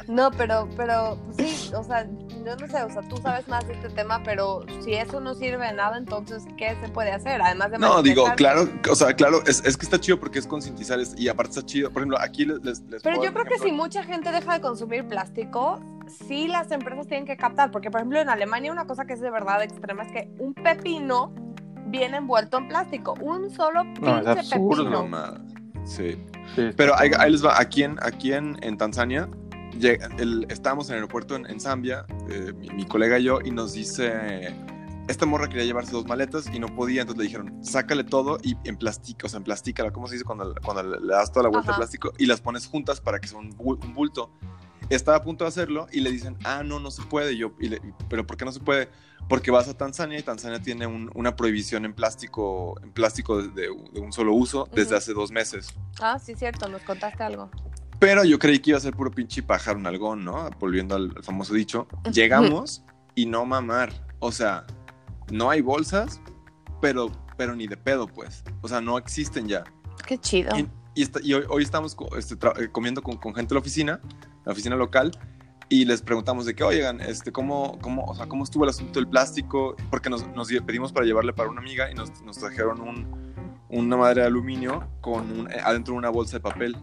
[0.07, 2.07] No, pero, pero, pues sí, o sea,
[2.45, 5.33] yo no sé, o sea, tú sabes más de este tema, pero si eso no
[5.33, 7.41] sirve de nada, entonces, ¿qué se puede hacer?
[7.41, 10.45] Además de No, digo, claro, o sea, claro, es, es que está chido porque es
[10.45, 11.89] concientizar y aparte está chido.
[11.89, 12.81] Por ejemplo, aquí les.
[12.81, 15.79] Pero puedo yo creo que si mucha gente deja de consumir plástico,
[16.27, 19.21] sí las empresas tienen que captar, porque por ejemplo en Alemania una cosa que es
[19.21, 21.33] de verdad extrema es que un pepino
[21.91, 25.07] viene envuelto en plástico, un solo pinche No, es absurdo.
[25.85, 26.17] Sí.
[26.55, 29.29] Sí, Pero ahí, ahí les va, aquí en, aquí en, en Tanzania,
[30.17, 33.51] el- estábamos en el aeropuerto en, en Zambia, eh, mi, mi colega y yo, y
[33.51, 34.53] nos dice,
[35.07, 38.55] esta morra quería llevarse dos maletas y no podía, entonces le dijeron, sácale todo y
[38.65, 41.49] en plástico, o sea, en plástica, ¿cómo se dice cuando, cuando le das toda la
[41.49, 41.77] vuelta Ajá.
[41.77, 43.49] al plástico y las pones juntas para que sea un
[43.93, 44.31] bulto?
[44.95, 47.33] Estaba a punto de hacerlo y le dicen, ah, no, no se puede.
[47.33, 48.89] Y yo, y le- pero ¿por qué no se puede?
[49.29, 53.69] Porque vas a Tanzania y Tanzania tiene un- una prohibición en plástico, en plástico de,
[53.93, 54.95] de un solo uso desde Ujú.
[54.97, 55.69] hace dos meses.
[56.01, 57.49] Ah, sí, cierto, nos contaste algo.
[57.99, 60.49] Pero yo creí que iba a ser puro pinche pájaro un algón, ¿no?
[60.59, 61.87] Volviendo al, al famoso dicho.
[62.11, 62.83] Llegamos
[63.15, 63.91] y no mamar.
[64.19, 64.65] O sea,
[65.31, 66.19] no hay bolsas,
[66.81, 68.43] pero, pero ni de pedo, pues.
[68.61, 69.63] O sea, no existen ya.
[70.05, 70.57] Qué chido.
[70.57, 73.61] Y, y esta- y hoy, hoy estamos este, eh, comiendo con, con gente de la
[73.61, 74.01] oficina,
[74.45, 75.11] la oficina local,
[75.69, 78.99] y les preguntamos de que, oigan, este, ¿cómo, cómo, o sea, ¿cómo estuvo el asunto
[78.99, 79.75] del plástico?
[79.89, 83.07] Porque nos, nos pedimos para llevarle para una amiga y nos, nos trajeron un,
[83.69, 86.75] una madre de aluminio con un- eh, adentro una bolsa de papel.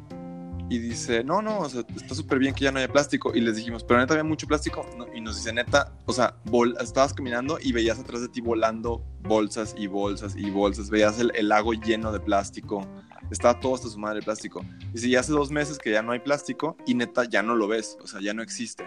[0.71, 3.35] Y dice, no, no, o sea, está súper bien que ya no haya plástico.
[3.35, 4.85] Y les dijimos, pero neta había mucho plástico.
[5.15, 9.03] Y nos dice, neta, o sea, vol- estabas caminando y veías atrás de ti volando
[9.23, 10.91] bolsas y bolsas y bolsas.
[10.91, 12.87] Veías el, el lago lleno de plástico.
[13.31, 14.65] Estaba todo hasta su madre de plástico.
[14.93, 17.69] Dice, y hace dos meses que ya no hay plástico y neta ya no lo
[17.69, 17.99] ves.
[18.03, 18.85] O sea, ya no existe.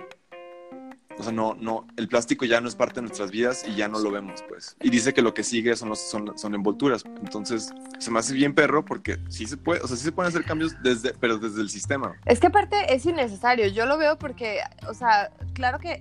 [1.17, 3.87] O sea, no, no, el plástico ya no es parte de nuestras vidas y ya
[3.87, 4.75] no lo vemos, pues.
[4.81, 7.03] Y dice que lo que sigue son, los, son, son envolturas.
[7.05, 10.29] Entonces, se me hace bien perro porque sí se puede, o sea, sí se pueden
[10.29, 12.15] hacer cambios desde, pero desde el sistema.
[12.25, 13.67] Es que aparte es innecesario.
[13.67, 15.99] Yo lo veo porque, o sea, claro que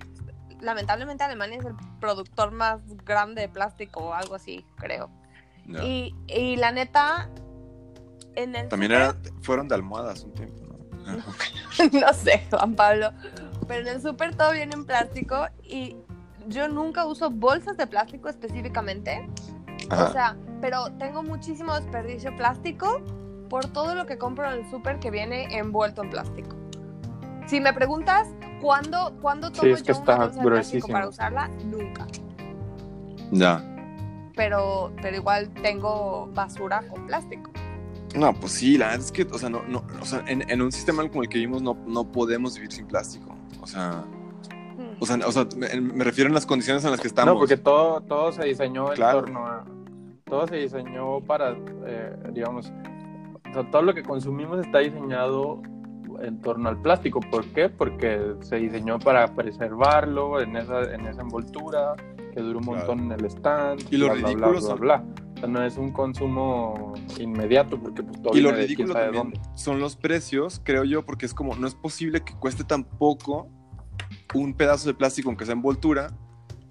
[0.61, 5.09] lamentablemente Alemania es el productor más grande de plástico o algo así, creo.
[5.67, 5.83] Ya.
[5.83, 7.29] Y, y la neta,
[8.35, 10.79] en el También era, fueron de almohadas un tiempo, ¿no?
[11.99, 13.11] no sé, Juan Pablo.
[13.67, 15.95] Pero en el súper todo viene en plástico y
[16.47, 19.27] yo nunca uso bolsas de plástico específicamente.
[19.89, 20.05] Ajá.
[20.05, 23.01] O sea, pero tengo muchísimo desperdicio plástico
[23.49, 26.55] por todo lo que compro en el súper que viene envuelto en plástico.
[27.47, 28.29] Si me preguntas
[28.61, 30.93] cuándo, ¿cuándo tomo es que yo está una bolsa de plástico gruesísimo.
[30.93, 32.07] para usarla, nunca.
[33.31, 33.61] Ya.
[34.35, 37.51] Pero, pero igual tengo basura con plástico.
[38.15, 40.61] No, pues sí, la verdad es que, o sea, no, no, o sea, en, en
[40.61, 43.35] un sistema como el que vivimos no, no podemos vivir sin plástico.
[43.61, 44.03] O sea,
[44.99, 47.33] o sea, o sea me, me refiero en las condiciones en las que estamos.
[47.33, 49.21] No, porque todo, todo se diseñó en Claro.
[49.21, 49.65] torno a.
[50.25, 52.71] Todo se diseñó para, eh, digamos.
[53.49, 55.61] O sea, todo lo que consumimos está diseñado
[56.21, 57.19] en torno al plástico.
[57.19, 57.67] ¿Por qué?
[57.69, 61.95] Porque se diseñó para preservarlo en esa, en esa envoltura,
[62.33, 62.77] que dura un Claro.
[62.95, 63.81] montón en el stand.
[63.91, 68.21] Y lo bla, ridículo bla, bla, son- sea, no es un consumo inmediato, porque pues,
[68.21, 69.49] todo Y lo de ridículo sabe también dónde.
[69.55, 73.49] son los precios, creo yo, porque es como, no es posible que cueste tan poco
[74.33, 76.07] un pedazo de plástico, aunque sea envoltura,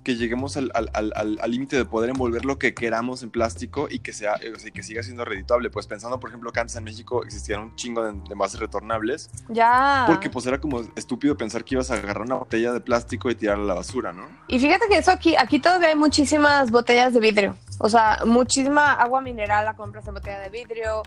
[0.03, 3.31] que lleguemos al al- al- al- al límite de poder envolver lo que queramos en
[3.31, 5.69] plástico y que, sea, o sea, que siga siendo redituable.
[5.69, 9.31] Pues pensando, por ejemplo, que antes en México existían un chingo de, de envases retornables,
[9.49, 10.05] Ya.
[10.07, 13.35] porque pues era como estúpido pensar que ibas a agarrar una botella de plástico y
[13.35, 14.27] tirarla a la basura, ¿no?
[14.49, 17.57] Y fíjate que eso aquí, aquí todavía hay muchísimas botellas de vidrio.
[17.79, 21.03] O sea, muchísima agua mineral la compras en botella de vidrio,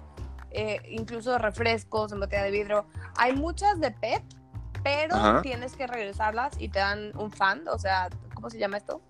[0.51, 2.86] eh, incluso refrescos en botella de vidrio.
[3.17, 4.23] Hay muchas de PET,
[4.84, 5.41] pero Ajá.
[5.41, 8.10] tienes que regresarlas y te dan un fan, o sea,
[8.43, 9.01] ¿cómo se llama esto?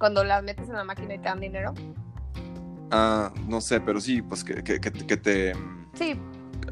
[0.00, 1.72] Cuando las metes en la máquina y te dan dinero.
[2.90, 5.52] Ah, no sé, pero sí, pues que, que- que- que te...
[5.94, 6.18] Sí,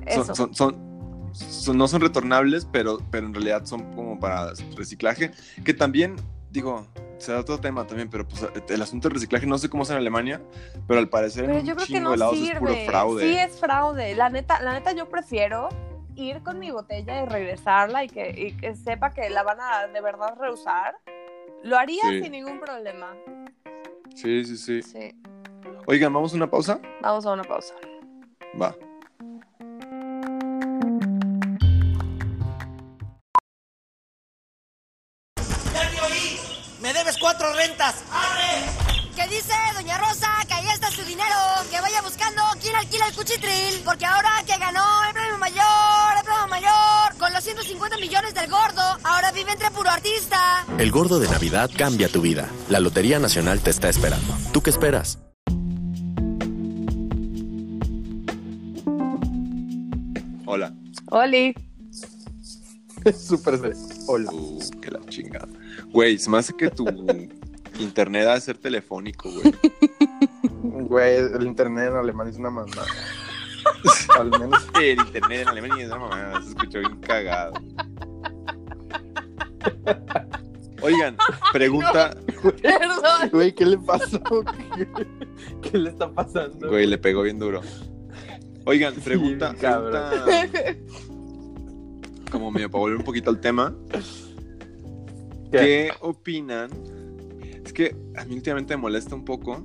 [0.04, 0.24] eso.
[0.35, 5.31] son, son, son- son- no son retornables, pero, pero en realidad son como para reciclaje,
[5.64, 6.16] que también,
[6.50, 9.90] digo, será otro tema también, pero pues el asunto del reciclaje, no sé cómo es
[9.90, 10.40] en Alemania,
[10.88, 13.22] pero al parecer Pero en yo un creo que no de lados es puro fraude.
[13.33, 14.16] Sí es fraude.
[14.16, 15.68] La neta, la neta yo prefiero
[16.16, 19.87] ir con mi botella y regresarla y que, y que sepa que la van a
[19.87, 20.96] de verdad reusar.
[21.62, 22.22] Lo haría Sí.
[22.22, 23.14] sin ningún problema.
[24.14, 24.82] Sí, sí, sí.
[24.82, 25.14] Sí.
[25.86, 26.80] Oigan, ¿vamos a una pausa?
[27.02, 27.74] Vamos a una pausa.
[28.60, 28.74] Va.
[36.80, 37.96] ¡Me debes cuatro rentas!
[39.14, 40.28] ¿Qué dice Doña Rosa?
[40.46, 41.34] Que ahí está su dinero.
[41.70, 43.82] Que vaya buscando quién alquila el cuchitril.
[43.84, 44.30] Porque ahora
[47.99, 50.64] 150 millones del gordo, ahora vive entre puro artista.
[50.78, 52.49] El gordo de Navidad cambia tu vida.
[52.68, 54.34] La Lotería Nacional te está esperando.
[54.53, 55.18] ¿Tú qué esperas?
[60.46, 60.72] Hola.
[61.11, 61.55] Oli.
[63.14, 63.74] Súper.
[64.07, 64.30] Hola.
[64.32, 65.49] Uh, que la chingada.
[65.90, 66.86] Güey, se me hace que tu
[67.78, 69.55] internet ha de ser telefónico, güey.
[70.88, 72.84] Güey, el internet en alemán es una mamá.
[74.18, 74.66] Al menos.
[74.80, 76.42] El internet en Alemania es una mamá.
[76.42, 77.54] Se escuchó bien cagado.
[80.80, 81.16] Oigan,
[81.52, 82.16] pregunta.
[82.62, 83.30] Perdón.
[83.32, 84.20] Güey, ¿qué le pasó?
[84.76, 84.88] ¿Qué,
[85.70, 86.68] qué le está pasando?
[86.68, 87.60] Güey, le pegó bien duro.
[88.64, 89.54] Oigan, pregunta.
[89.54, 90.12] pregunta
[92.30, 93.74] como medio para volver un poquito al tema.
[95.50, 95.58] ¿Qué?
[95.58, 96.70] ¿Qué opinan?
[97.64, 99.64] Es que a mí últimamente me molesta un poco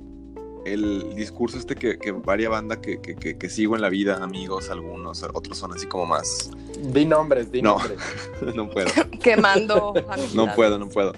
[0.64, 4.22] el discurso este que, que varia banda que, que, que, que sigo en la vida,
[4.22, 6.50] amigos, algunos, otros son así como más.
[6.78, 7.76] Di nombres, di No.
[7.78, 7.98] nombres.
[8.54, 8.88] no puedo.
[9.22, 9.92] Quemando.
[10.34, 11.12] No puedo, no puedo.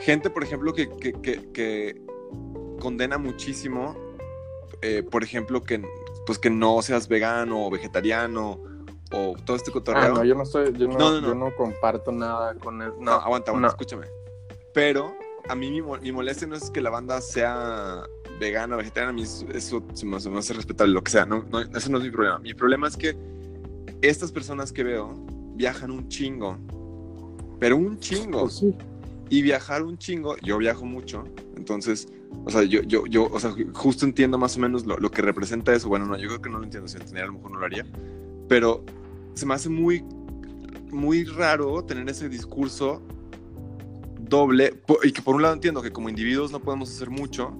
[0.00, 2.02] Gente, por ejemplo, que, que, que, que
[2.78, 3.94] condena muchísimo,
[4.82, 5.82] eh, por ejemplo, que,
[6.26, 8.60] pues que no seas vegano o vegetariano
[9.12, 10.14] o todo este Ah, cotorreo.
[10.14, 11.28] no, yo no estoy, yo no, No, no, no.
[11.28, 12.92] yo no comparto nada con él.
[13.00, 13.68] No, aguanta, aguanta, no.
[13.68, 14.06] escúchame.
[14.72, 15.14] Pero
[15.50, 18.04] a mí mi, mi molestia no es que la banda sea
[18.38, 21.26] vegana o vegetariana, a mí eso, se, me, se me hace respetable, lo que sea,
[21.26, 22.38] no, no, eso no es mi problema.
[22.38, 23.16] Mi problema es que
[24.00, 25.12] estas personas que veo
[25.56, 26.56] viajan un chingo,
[27.58, 28.42] pero un chingo.
[28.42, 28.74] Pues sí.
[29.28, 31.24] Y viajar un chingo, yo viajo mucho,
[31.56, 32.08] entonces,
[32.44, 35.22] o sea, yo, yo, yo, o sea, justo entiendo más o menos lo, lo que
[35.22, 35.88] representa eso.
[35.88, 37.58] Bueno, no, yo creo que no lo entiendo, si lo entendiera a lo mejor no
[37.58, 37.86] lo haría,
[38.48, 38.84] pero
[39.34, 40.04] se me hace muy,
[40.90, 43.02] muy raro tener ese discurso
[44.30, 47.52] doble, y que por un lado entiendo que como individuos no podemos hacer mucho,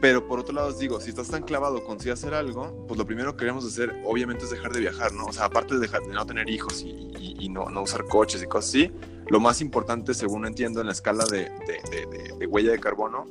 [0.00, 2.98] pero por otro lado os digo, si estás tan clavado con sí hacer algo, pues
[2.98, 5.26] lo primero que queremos hacer obviamente es dejar de viajar, ¿no?
[5.26, 8.04] O sea, aparte de, dejar, de no tener hijos y, y- y no, no usar
[8.06, 8.92] coches y cosas así,
[9.28, 13.26] lo más importante, según entiendo en la escala de, de- de- huella de carbono,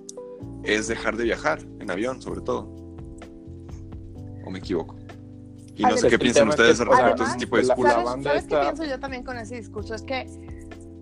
[0.64, 2.70] es dejar de viajar en avión, sobre todo.
[4.46, 4.96] ¿O me equivoco?
[5.76, 7.94] Y no Además- sé qué piensan ustedes al respecto de además, ese tipo de discursos.
[8.04, 9.96] ¿Sabes, ¿sabes qué pienso yo también con ese discurso?
[9.96, 10.26] Es que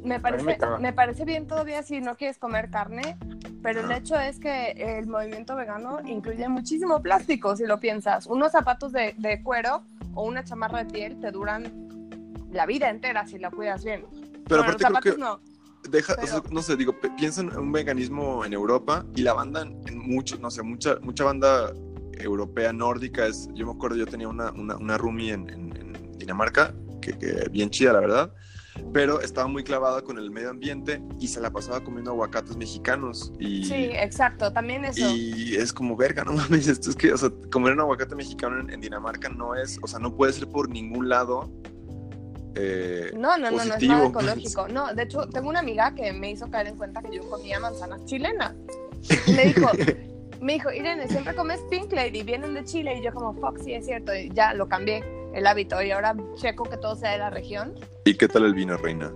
[0.03, 3.17] me parece, me parece bien todavía si no quieres comer carne,
[3.61, 8.27] pero el hecho es que el movimiento vegano incluye muchísimo plástico, si lo piensas.
[8.27, 9.83] Unos zapatos de, de cuero
[10.13, 11.87] o una chamarra de piel te duran
[12.51, 14.05] la vida entera si la cuidas bien.
[14.47, 15.91] Pero Bueno, aparte los creo zapatos que no.
[15.91, 19.21] deja, o Pero- sea, no sé, digo, pe- piensa en un veganismo en Europa y
[19.23, 21.73] la banda en, en mucho, no sé, mucha, mucha banda
[22.13, 26.17] europea nórdica es, yo me acuerdo, yo tenía una, una, una roomie en, en- en
[26.17, 28.31] Dinamarca, que, que bien chida, la verdad,
[28.93, 33.31] pero estaba muy clavada con el medio ambiente y se la pasaba comiendo aguacates mexicanos
[33.39, 33.65] y...
[33.65, 35.09] Sí, exacto, también eso.
[35.09, 38.59] Y es como, verga, no mames, esto es que, o sea, comer un aguacate mexicano
[38.59, 41.51] en, en Dinamarca no es, o sea, no puede ser por ningún lado
[42.55, 43.93] eh, No, no, no, no es positivo.
[43.93, 44.67] nada ecológico.
[44.67, 47.59] No, de hecho, tengo una amiga que me hizo caer en cuenta que yo comía
[47.59, 48.55] manzanas chilenas.
[49.27, 49.69] Y me dijo,
[50.41, 52.97] me dijo, Irene, siempre comes Pink Lady, vienen de Chile.
[52.99, 54.13] Y yo como, fuck, sí, es cierto.
[54.15, 55.81] Y ya lo cambié, el hábito.
[55.81, 57.73] Y ahora checo que todo sea de la región.
[58.05, 59.11] ¿Y qué tal el vino, reina?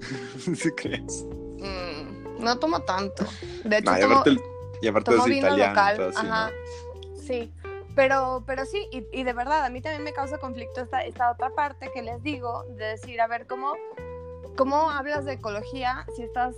[0.54, 1.24] ¿Sí crees?
[1.58, 3.24] Mm, no tomo tanto.
[3.64, 4.40] De hecho, No, y tomo, aparte, el-
[4.82, 5.74] y aparte tomo es vino italiano.
[5.74, 6.52] local.
[7.26, 7.52] sí.
[7.94, 11.32] Pero, pero sí, y, y de verdad, a mí también me causa conflicto esta, esta
[11.32, 13.72] otra parte que les digo, de decir, a ver, ¿cómo,
[14.56, 16.54] ¿cómo hablas de ecología si estás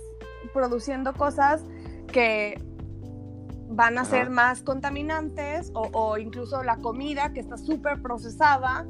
[0.53, 1.63] produciendo cosas
[2.11, 2.61] que
[3.71, 8.85] van a ser más contaminantes o, o incluso la comida que está súper procesada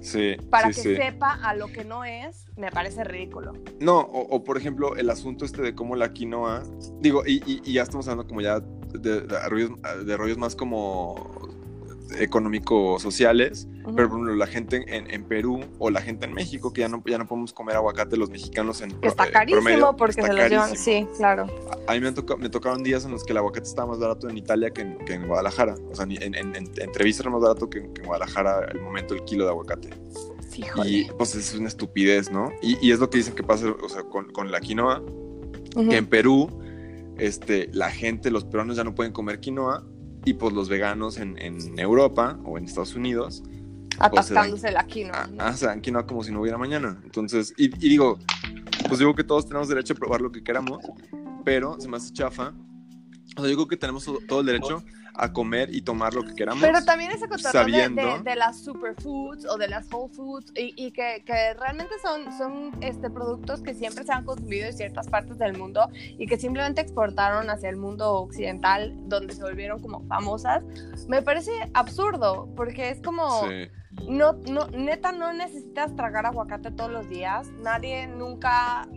[0.00, 0.96] Sí, para sí, que sí.
[0.96, 3.54] sepa a lo que no es, me parece ridículo.
[3.80, 6.62] No, o, o, por ejemplo, el asunto este de cómo la quinoa.
[7.00, 9.70] Digo, y, y- y ya estamos hablando como ya de, de rollos,
[10.04, 11.43] de rollos más como
[12.18, 13.94] económico-sociales, Ujú.
[13.96, 16.88] pero por ejemplo, la gente en, en Perú o la gente en México, que ya
[16.88, 20.20] no, ya no podemos comer aguacate los mexicanos en Que está eh, carísimo promedio, porque
[20.20, 20.76] está se los llevan.
[20.76, 21.46] Sí, claro.
[21.86, 24.28] A mí me, toca- me tocaron días en los que el aguacate estaba más barato
[24.28, 25.74] en Italia que en, que en Guadalajara.
[25.90, 28.68] O sea, en, en, en, en Treviso era más barato que, en- que en Guadalajara
[28.72, 29.90] el momento el kilo de aguacate.
[30.56, 30.88] Híjole.
[30.90, 32.52] Y pues es una estupidez, ¿no?
[32.62, 35.02] Y, y es lo que dicen que pasa o sea, con, con la quinoa,
[35.76, 35.88] Ujú.
[35.88, 36.48] que en Perú,
[37.18, 39.84] este, la gente, los peruanos ya no pueden comer quinoa
[40.24, 43.42] y pues los veganos en, en Europa o en Estados Unidos
[43.96, 45.28] pues, Atascándose la quinoa.
[45.28, 45.44] ¿no?
[45.44, 47.00] ah, se dan quinoa como si no hubiera mañana.
[47.04, 48.18] Entonces, y, y digo,
[48.88, 50.84] pues digo que todos tenemos derecho a probar lo que queramos,
[51.44, 52.52] pero se me hace chafa.
[53.36, 54.82] O sea, yo creo que tenemos todo el derecho
[55.16, 56.62] a comer y tomar lo que queramos.
[56.62, 60.52] Pero también ese cotorreo de, sabiendo- de, de las superfoods o de las whole foods
[60.56, 64.72] y, y que, que realmente son, son este, productos que siempre se han consumido en
[64.76, 65.88] ciertas partes del mundo
[66.18, 70.64] y que simplemente exportaron hacia el mundo occidental donde se volvieron como famosas,
[71.08, 73.48] me parece absurdo porque es como...
[73.48, 73.68] Sí.
[74.08, 77.48] No, no, neta, no necesitas tragar aguacate todos los días.
[77.62, 78.88] Nadie nunca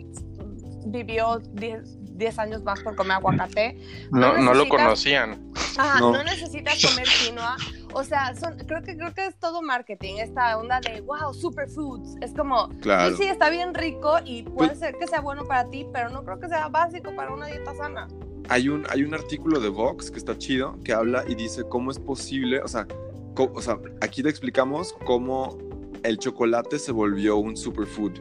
[0.87, 3.77] vivió 10 10 años más por comer aguacate.
[4.11, 5.51] No, no lo necesitas- conocían.
[5.77, 6.11] Ajá, No.
[6.11, 6.23] no.
[6.23, 7.55] necesitas comer quinoa.
[7.93, 12.15] O sea, son, creo que creo que es todo marketing, esta onda de wow, superfoods.
[12.21, 13.15] Es como, Claro.
[13.15, 16.23] sí, sí, está bien rico y puede ser que sea bueno para ti, pero no
[16.23, 18.07] creo que sea básico para una dieta sana.
[18.49, 21.91] Hay un, hay un artículo de Vox que está chido, que habla y dice cómo
[21.91, 22.87] es posible, o sea,
[23.35, 25.57] o sea, aquí te explicamos cómo
[26.03, 28.13] el chocolate se volvió un superfood.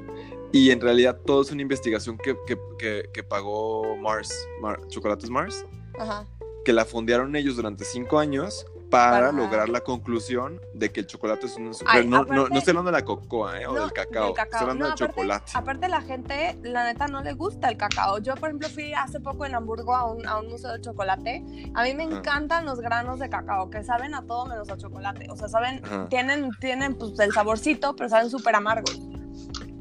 [0.52, 5.28] Y en realidad todo es una investigación que, que, que, que pagó Mars, Mar- Chocolates
[5.30, 5.66] Mars,
[5.98, 6.26] Ajá.
[6.64, 11.06] que la fondearon ellos durante cinco años para Para- lograr la conclusión de que el
[11.08, 13.66] chocolate es un Ay, no, no, no aparte- estoy hablando de la cocoa ¿eh?
[13.66, 14.44] o No, del cacao, del cacao.
[14.44, 15.52] estoy hablando No, del aparte- chocolate.
[15.54, 18.18] Aparte la gente, la neta, no le gusta el cacao.
[18.18, 21.44] Yo, por ejemplo, fui hace poco en Hamburgo a un, a un museo de chocolate.
[21.74, 22.18] A mí me Ajá.
[22.18, 25.26] encantan los granos de cacao, que saben a todo menos a chocolate.
[25.30, 26.06] O sea, saben, Ajá.
[26.08, 28.96] tienen, tienen pues el saborcito, pero saben súper amargos.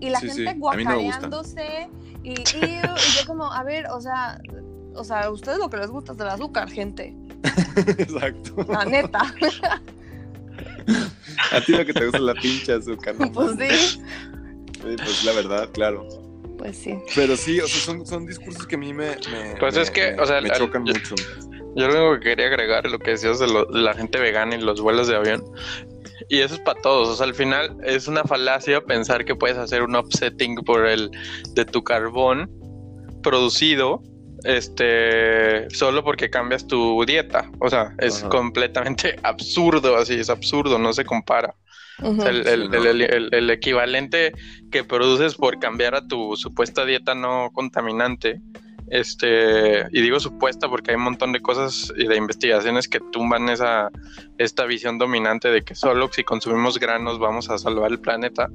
[0.06, 0.84] Y la Sí, sí, gente no gustan.
[0.84, 1.90] guacareándose
[2.24, 2.34] y, y,
[2.66, 2.82] y
[3.20, 4.40] yo como, a ver, o sea,
[4.94, 7.16] o sea, a ustedes lo que les gusta es el azúcar, gente.
[7.98, 8.56] Exacto.
[8.70, 9.22] La neta.
[11.52, 13.16] A ti lo que te gusta es la pinche azúcar.
[13.20, 13.32] ¿no?
[13.32, 13.76] pues sí.
[13.76, 16.08] Sí, pues la verdad, claro.
[16.58, 16.96] Pues sí.
[17.16, 19.92] Pero sí, o sea, son, son discursos que a mí me, me- Pues me- es
[19.92, 21.16] que, me- o sea, me chocan yo- mucho.
[21.76, 24.20] Yo lo único que quería agregar es lo que decías de, lo- de la gente
[24.20, 25.44] vegana y los vuelos de avión.
[26.30, 27.08] Y eso es para todos.
[27.10, 31.12] O sea, al final es una falacia pensar que puedes hacer un offsetting por el
[31.54, 32.50] de tu carbón
[33.22, 34.02] producido
[34.44, 37.50] este solo porque cambias tu dieta.
[37.60, 38.30] O sea, es Ajá.
[38.30, 41.56] completamente absurdo, así es absurdo, no se compara.
[42.02, 44.34] O sea, el, el- el- el equivalente
[44.72, 48.42] que produces por cambiar a tu supuesta dieta no contaminante.
[48.88, 53.50] Este, y digo supuesta porque hay un montón de cosas y de investigaciones que tumban
[53.50, 53.90] esa,
[54.38, 58.48] esta visión dominante de que solo si consumimos granos vamos a salvar el planeta.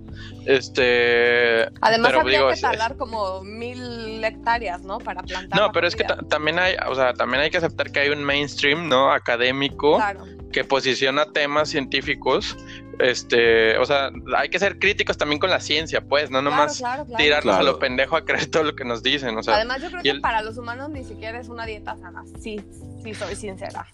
[0.47, 4.99] Este, Además habría digo, que es- talar como mil hectáreas, ¿no?
[4.99, 5.59] Para plantar.
[5.59, 8.23] no, pero es que también hay, o sea, también hay que aceptar que hay un
[8.23, 9.11] mainstream, ¿no?
[9.13, 10.25] Académico Claro.
[10.53, 12.57] que posiciona temas científicos.
[13.03, 17.05] Este, o sea, hay que ser críticos también con la ciencia, pues, no nomás claro,
[17.07, 17.23] claro.
[17.23, 19.37] tirarnos a lo pendejo a creer todo lo que nos dicen.
[19.37, 21.67] O sea, Además, yo creo y que el- para los humanos ni siquiera es una
[21.67, 22.23] dieta sana.
[22.41, 22.61] Sí,
[23.03, 23.87] sí, soy sincera.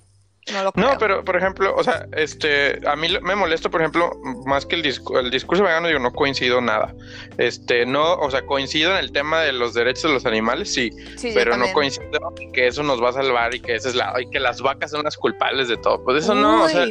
[0.52, 0.98] No lo No, creo.
[0.98, 4.12] pero por ejemplo, o sea, este, a mí me molesta, por ejemplo,
[4.46, 6.94] más que el, discu- el discurso vegano, digo, no coincido nada.
[7.36, 10.90] Este, no, o sea, coincido en el tema de los derechos de los animales, sí,
[11.16, 12.06] Sí, yo pero no coincido
[12.40, 14.60] en que eso nos va a salvar y que esa es la, y que las
[14.62, 16.04] vacas son las culpables de todo.
[16.04, 16.86] Pues eso no, o sea,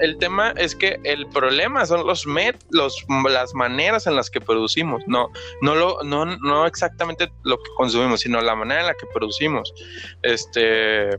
[0.00, 4.40] el tema es que el problema son los met, los, las maneras en las que
[4.40, 5.30] producimos, no,
[5.62, 9.72] no lo, no, no exactamente lo que consumimos, sino la manera en la que producimos.
[10.22, 11.10] Este,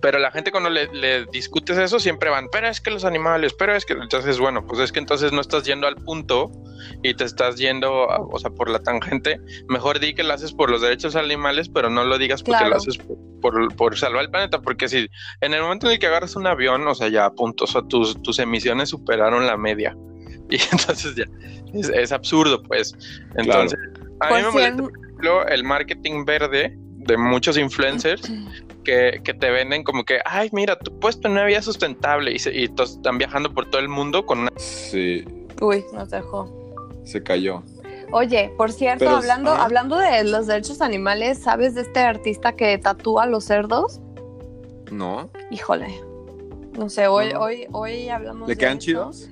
[0.00, 3.52] pero la gente cuando le, le discutes eso siempre van, pero es que los animales,
[3.58, 6.50] pero es que entonces bueno, pues es que entonces no estás yendo al punto
[7.02, 9.40] y te estás yendo, a- o sea, por la tangente.
[9.68, 12.70] Mejor di que lo haces por los derechos animales, pero no lo digas porque Claro.
[12.70, 15.08] lo haces por, por, por salvar el planeta, porque si
[15.40, 17.82] en el momento en el que agarras un avión, o sea, ya punto, o sea,
[17.82, 19.96] tus, tus emisiones superaron la media.
[20.50, 21.24] Y entonces ya
[21.72, 22.92] es, es absurdo, pues.
[23.36, 23.78] Entonces,
[24.20, 26.76] a mí Pues me molesta, es- por ejemplo, el marketing verde
[27.06, 28.22] de muchos influencers
[28.84, 32.38] que, que te venden como que, ay, mira, tú puedes tener una vida sustentable y,
[32.38, 34.52] se- y todos están viajando por todo el mundo con una...
[34.56, 35.24] Sí,
[35.60, 36.48] Uy, nos dejó.
[37.04, 37.62] se cayó.
[38.12, 42.76] Oye, por cierto, Pero- hablando, hablando de los derechos animales, ¿sabes de este artista que
[42.78, 44.00] tatúa los cerdos?
[44.90, 45.30] ¿No?
[45.50, 45.88] Híjole.
[46.78, 47.40] No sé, hoy, No.
[47.40, 48.86] hoy, hoy hablamos ¿Le de quedan eso.
[48.86, 49.28] chidos?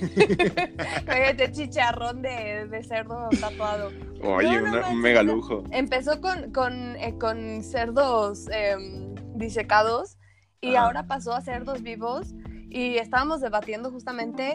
[1.36, 3.90] De chicharrón de, de cerdo tatuado.
[4.22, 5.64] Oye, No, no una- un mega lujo.
[5.70, 10.18] Empezó con, con, eh, con cerdos em, disecados
[10.60, 10.86] y Ajá.
[10.86, 12.34] ahora pasó a cerdos vivos
[12.70, 14.54] y estábamos debatiendo justamente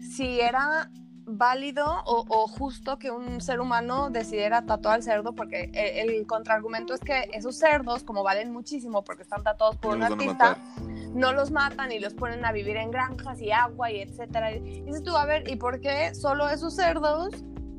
[0.00, 0.90] si era
[1.28, 6.26] válido o, o justo que un ser humano decidiera tatuar al cerdo porque eh, el,
[6.26, 10.58] contraargumento es que esos cerdos como valen muchísimo porque están tatuados por un artista
[11.14, 14.54] no los matan y los ponen a vivir en granjas y agua y etcétera.
[14.54, 17.34] Y dices tú, a ver, ¿y por qué solo esos cerdos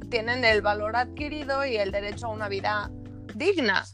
[0.10, 2.92] tienen el valor adquirido y el derecho a una vida
[3.36, 3.86] digna?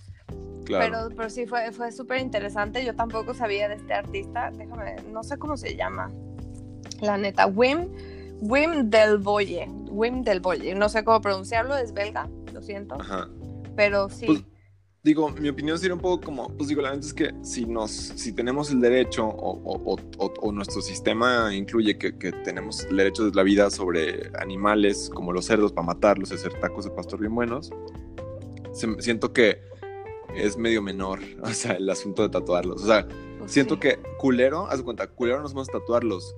[0.66, 0.86] Claro.
[0.86, 2.84] Pero, pero sí fue, fue súper interesante.
[2.84, 4.52] Yo tampoco sabía de este artista.
[4.52, 6.12] Déjame, no sé cómo se llama.
[7.02, 7.90] La neta, Wim,
[8.42, 9.68] Wim Del Boye.
[9.90, 10.76] Wim Del Boye.
[10.76, 12.96] No sé cómo pronunciarlo, es belga, lo siento.
[13.00, 13.30] Ajá.
[13.76, 14.26] Pero sí.
[14.26, 14.44] Pues,
[15.04, 17.92] digo, mi opinión sería un poco como, pues digo, la verdad es que si nos,
[17.92, 22.98] si tenemos el derecho o, o- o- o nuestro sistema incluye que, que tenemos el
[22.98, 26.92] derecho de la vida sobre animales como los cerdos para matarlos y hacer tacos de
[26.92, 27.72] pastor bien buenos,
[28.74, 29.60] se- siento que
[30.36, 32.82] es medio menor, o sea, el asunto de tatuarlos.
[32.84, 33.08] O sea,
[33.40, 33.82] Pues siento sí.
[33.82, 36.36] que culero, haz cuenta, culero nos vamos a tatuarlos.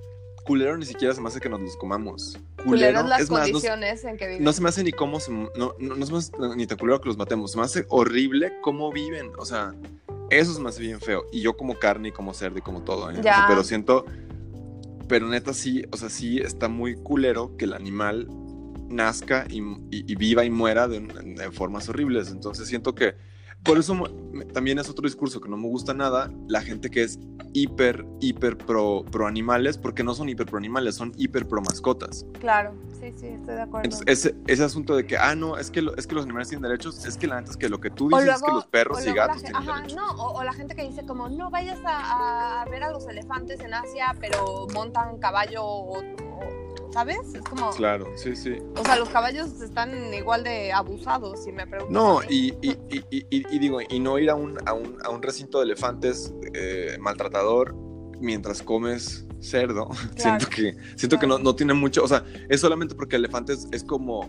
[0.47, 2.39] Culero ni siquiera se me hace que nos los comamos.
[2.63, 4.43] Culeros las es más, no- condiciones en que viven.
[4.43, 6.77] no se me hace ni cómo se, no, no, no se me hace ni tan
[6.77, 7.51] culero que los matemos.
[7.51, 9.31] Se me hace horrible cómo viven.
[9.37, 9.73] O sea,
[10.29, 11.25] eso me hace bien feo.
[11.31, 13.09] Y yo como carne y como cerdo y como todo.
[13.11, 13.19] ¿eh?
[13.19, 13.45] O sea, Ya.
[13.47, 14.05] pero siento,
[15.07, 18.27] pero neta sí, o sea, sí está muy culero que el animal
[18.89, 22.31] nazca y, y- y viva y muera de, de formas horribles.
[22.31, 23.15] Entonces siento que
[23.67, 23.95] por eso
[24.53, 27.19] también es otro discurso que no me gusta nada, la gente que es
[27.53, 32.25] hiper, hiper pro, pro animales, porque no son hiper pro animales, son hiper pro mascotas.
[32.39, 33.85] Claro, sí, sí, estoy de acuerdo.
[33.85, 36.49] Entonces, ese, ese asunto de que, ah, no, es que, lo- es que los animales
[36.49, 38.65] tienen derechos, es que la neta es que lo que tú dices es que los
[38.67, 39.95] perros y gatos tienen ajá, derechos.
[39.95, 43.07] no, o, o la gente que dice como, no vayas a, a ver a los
[43.07, 47.19] elefantes en Asia, pero montan caballo, o- o- ¿sabes?
[47.33, 48.57] Es como, Claro, sí, sí.
[48.75, 51.91] o sea, los caballos están igual de abusados, si me preguntas.
[51.93, 54.97] No, y, y, y, y- y- y digo, y no ir a un, a un,
[55.03, 57.75] a un recinto de elefantes eh, maltratador
[58.19, 59.89] mientras comes cerdo.
[60.17, 63.53] siento que, siento que no, no tiene mucho, o sea, es solamente porque el elefante
[63.53, 64.21] es, es como,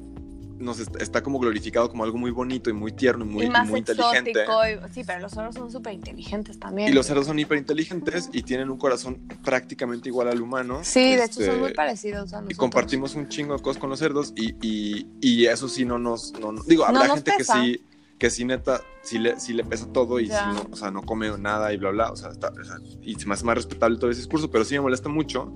[0.59, 3.51] nos está, está como glorificado como algo muy bonito y muy tierno y muy, y
[3.51, 4.33] más muy inteligente.
[4.33, 6.89] y- sí, pero los zorros son súper inteligentes también.
[6.89, 10.81] Y los cerdos son hiperinteligentes y tienen un corazón prácticamente igual al humano.
[10.83, 13.91] Sí, de hecho Este, son muy parecidos a Y compartimos un chingo de cosas con
[13.91, 16.33] los cerdos y, y, y eso sí no nos...
[16.41, 17.55] No, no- digo, No habrá nos gente pesa.
[17.55, 17.85] que sí,
[18.19, 21.31] que sí neta, sí le, sí le pesa todo y no, o sea, no come
[21.39, 23.97] nada y bla, bla, o sea, está- o sea, y se me hace más respetable
[23.99, 25.53] todo ese discurso, pero sí me molesta mucho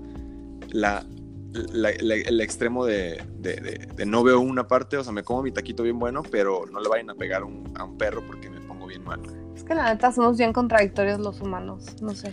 [0.70, 1.04] la,
[1.52, 5.22] la- la- el extremo de, de- de- de no veo una parte, o sea, me
[5.22, 8.22] como mi taquito bien bueno, pero no le vayan a pegar un- a un perro
[8.26, 9.20] porque me pongo bien mal.
[9.54, 12.30] Es que la neta somos bien contradictorios los humanos, no sé.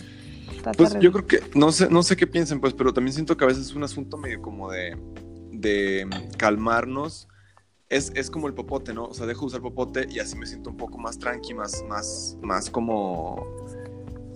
[0.55, 1.05] Está Pues terrible.
[1.05, 3.47] yo creo que, no sé, no sé qué piensen, pues, pero también siento que a
[3.47, 4.97] veces es un asunto medio como de,
[5.51, 7.27] de mm, calmarnos.
[7.89, 9.05] Es, es como el popote, ¿no?
[9.05, 11.83] O sea, dejo de usar popote y así me siento un poco más tranqui, más,
[11.89, 13.45] más, más como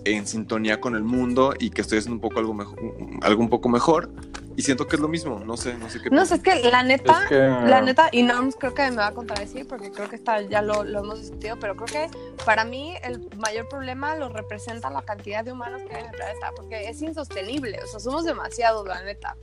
[0.04, 2.78] en sintonía con el mundo y que estoy haciendo un poco algo mejor,
[3.22, 4.10] algo un poco mejor.
[4.56, 6.54] Y siento que es lo mismo, no sé, no sé qué No sé, es que
[6.70, 9.90] la neta, Es que- la neta, y Norms creo que me va a contradecir porque
[9.90, 13.68] creo que está, ya lo, lo hemos discutido, pero creo que para mí el mayor
[13.68, 17.80] problema lo representa la cantidad de humanos que hay en el planeta, porque es insostenible,
[17.82, 19.36] o sea, somos demasiados, la neta.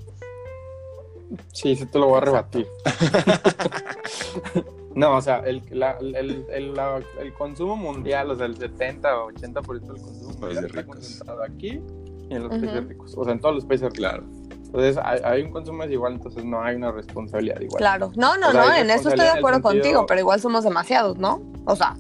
[1.51, 2.67] Sí, sí te lo voy a rebatir.
[4.95, 9.17] no, o sea, el, la- el, el, la- el consumo mundial, o sea, el 70
[9.23, 11.81] o 80% del consumo mundial está concentrado aquí
[12.29, 12.61] y en los Ujú.
[12.61, 13.97] países ricos, o sea, en todos los países ricos.
[13.99, 14.23] Claro.
[14.65, 17.77] Entonces, hay, hay un consumo desigual, entonces no hay una responsabilidad igual.
[17.77, 20.39] Claro, no, no, O sea, no, en eso estoy de acuerdo sentido- contigo, pero igual
[20.39, 21.41] somos demasiados, ¿no?
[21.65, 21.95] O sea,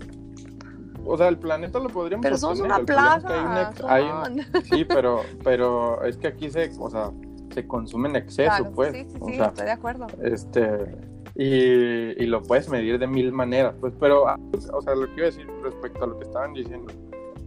[1.05, 3.69] O sea, el planeta lo podríamos pero somos una que hay un plaga.
[3.71, 4.37] ex- hay un- Juan.
[4.63, 7.11] Sí, pero, pero es que aquí se, o sea,
[7.53, 8.93] se consume en exceso, Claro, pues.
[8.93, 10.07] sí, sí, o sí, sea, estoy de acuerdo.
[10.23, 10.95] este
[11.43, 14.39] y, y lo puedes medir de mil maneras, pues, pero, ah,
[14.73, 16.93] o sea, lo que iba a decir respecto a lo que estaban diciendo,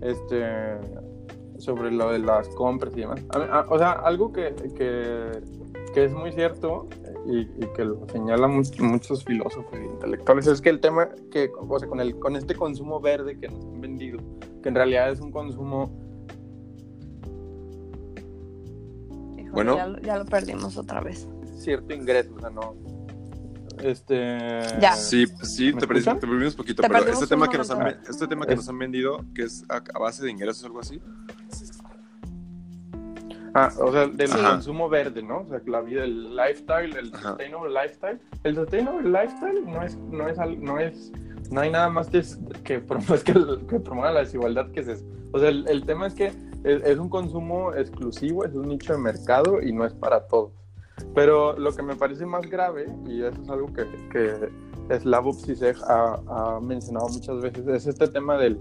[0.01, 0.45] este,
[1.59, 5.30] sobre lo de las compras y demás, A mí- a- o sea, algo que, que,
[5.95, 6.88] que es muy cierto
[7.26, 11.51] y, y que lo señalan much- muchos filósofos e intelectuales es que el tema que,
[11.57, 14.18] o sea, con el, con este consumo verde que nos han vendido,
[14.62, 15.90] que en realidad es un consumo
[19.53, 19.76] Bueno.
[19.76, 21.28] ya, lo- ya lo perdimos otra vez.
[21.57, 22.74] cierto ingreso, o sea, no,
[23.85, 24.95] este, Ya.
[24.95, 26.20] Sí, sí, ¿Me te, perdimos- escuchan?
[26.20, 28.59] te perdimos poquito, Te pero perdimos este tema, que nos han, este tema que Es-
[28.59, 31.01] nos han vendido, que es a, a base de ingresos o algo así.
[33.57, 34.51] Ah, o sea, del Ajá.
[34.51, 35.43] consumo verde, ¿no?
[35.43, 37.28] O sea, que la vida, el lifestyle, el Ajá.
[37.30, 38.20] sustainable lifestyle.
[38.43, 41.12] El sustainable lifestyle no es, no es, al- no es,
[41.53, 42.20] no hay nada más que,
[42.64, 42.82] que,
[43.24, 45.05] que, que promueva la desigualdad que es eso.
[45.32, 46.26] O sea, el, el tema es que
[46.64, 50.51] es, es un consumo exclusivo, es un nicho de mercado y no es para todos.
[51.14, 54.49] Pero lo que me parece más grave, y eso es algo que, que
[55.45, 58.59] Zizek ha, ha mencionado muchas veces, es este tema del,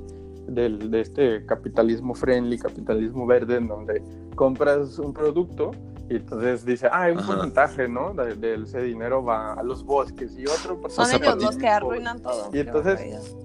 [0.48, 4.02] del, de este capitalismo friendly, capitalismo verde, en donde
[4.36, 5.72] compras un producto
[6.10, 7.28] y entonces dice, ah, un Ajá.
[7.28, 8.14] porcentaje, ¿no?
[8.14, 11.24] De, de ese dinero va a los bosques y otro Son porcentaje.
[11.24, 12.50] ellos los que arruinan todo.
[12.52, 13.36] Y entonces-.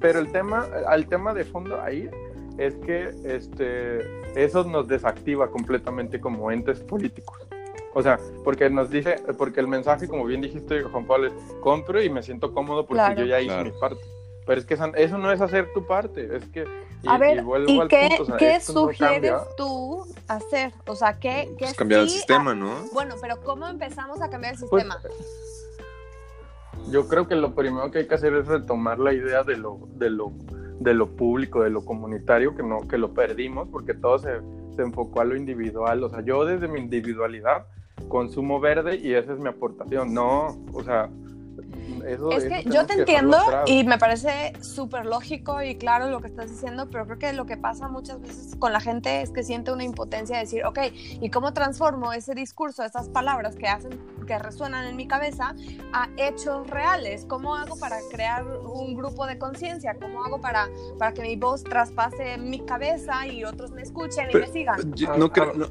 [0.00, 2.10] Pero el tema, al tema de fondo ahí
[2.58, 4.00] es que este,
[4.36, 7.43] eso nos desactiva completamente como entes políticos.
[7.94, 12.02] O sea, porque nos dice, porque el mensaje, como bien dijiste, Juan Pablo, es compro
[12.02, 13.20] y me siento cómodo porque Claro.
[13.20, 13.64] yo ya hice Claro.
[13.64, 14.00] mi parte.
[14.46, 16.64] Pero es que eso no es hacer tu parte, es que...
[17.02, 20.06] y- A ver, vuelvo ¿y al qué, punto, o sea, qué esto no sugieres tú
[20.28, 20.72] hacer?
[20.86, 22.74] O sea, ¿qué, qué Pues cambiar el sistema, ¿no?
[22.92, 25.00] Bueno, pero ¿cómo empezamos a cambiar el Pues, sistema?
[26.90, 29.78] yo creo que lo primero que hay que hacer es retomar la idea de lo,
[29.94, 30.32] de lo,
[30.80, 34.40] de lo público, de lo comunitario, que no, que lo perdimos, porque todo se,
[34.76, 36.04] se enfocó a lo individual.
[36.04, 37.66] O sea, yo desde mi individualidad
[38.08, 40.12] consumo verde y esa es mi aportación.
[40.14, 41.10] No, o sea,
[42.06, 46.08] eso, Es eso que yo te que entiendo y me parece súper lógico y claro
[46.08, 49.22] lo que estás diciendo, pero creo que lo que pasa muchas veces con la gente
[49.22, 50.78] es que siente una impotencia de decir, ok,
[51.20, 55.54] ¿y cómo transformo ese discurso, esas palabras que hacen, que resuenan en mi cabeza
[55.92, 57.26] a hechos reales?
[57.26, 59.96] ¿Cómo hago para crear un grupo de conciencia?
[60.00, 64.32] ¿Cómo hago para, para que mi voz traspase mi cabeza y otros me escuchen y
[64.32, 64.94] Pero- me sigan?
[64.94, 65.66] Yo no creo, no-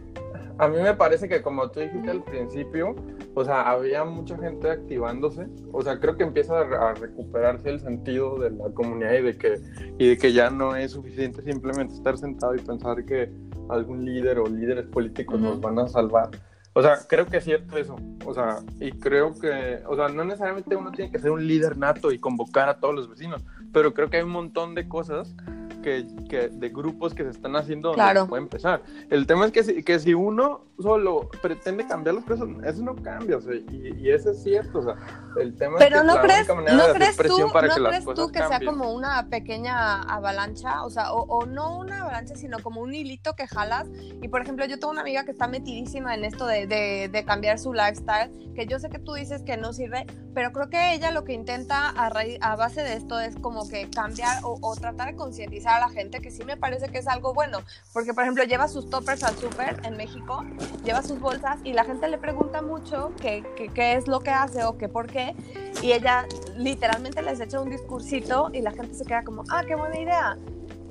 [0.59, 2.95] A mí me parece que como tú dijiste al principio,
[3.33, 7.69] o sea, había mucha gente activándose, o sea, creo que empieza a, re- a recuperarse
[7.69, 9.59] el sentido de la comunidad y de que
[9.97, 13.31] y de que ya no es suficiente simplemente estar sentado y pensar que
[13.69, 16.29] algún líder o líderes políticos nos van a salvar.
[16.75, 17.95] O sea, creo que es cierto eso.
[18.25, 21.77] O sea, y creo que, o sea, no necesariamente uno tiene que ser un líder
[21.77, 25.35] nato y convocar a todos los vecinos, pero creo que hay un montón de cosas
[25.83, 28.23] que, que de grupos que se están haciendo donde Claro.
[28.23, 28.81] se puede empezar.
[29.11, 32.95] El tema es que si, que si uno solo pretende cambiar las cosas, eso no
[32.95, 34.95] cambia, o sea, y, y eso es cierto, o sea,
[35.39, 38.05] el tema es Pero que no la crees, única ¿no crees tú, ¿no que crees
[38.15, 38.71] tú que sea cambien.
[38.71, 40.83] como una pequeña avalancha?
[40.83, 43.87] O sea, o, o no una avalancha, sino como un hilito que jalas.
[44.21, 47.25] Y por ejemplo, yo tengo una amiga que está metidísima en esto de, de- de
[47.25, 50.93] cambiar su lifestyle, que yo sé que tú dices que no sirve, pero creo que
[50.93, 54.57] ella lo que intenta a, raíz- a base de esto es como que cambiar o,
[54.61, 57.59] o tratar de concientizar a la gente, que sí me parece que es algo bueno.
[57.93, 60.43] Porque, por ejemplo, lleva sus toppers al súper en México,
[60.83, 64.31] lleva sus bolsas y la gente le pregunta mucho qué, qué, qué es lo que
[64.31, 65.35] hace o qué por qué.
[65.81, 69.75] Y ella literalmente les echa un discursito y la gente se queda como, ah, qué
[69.75, 70.37] buena idea.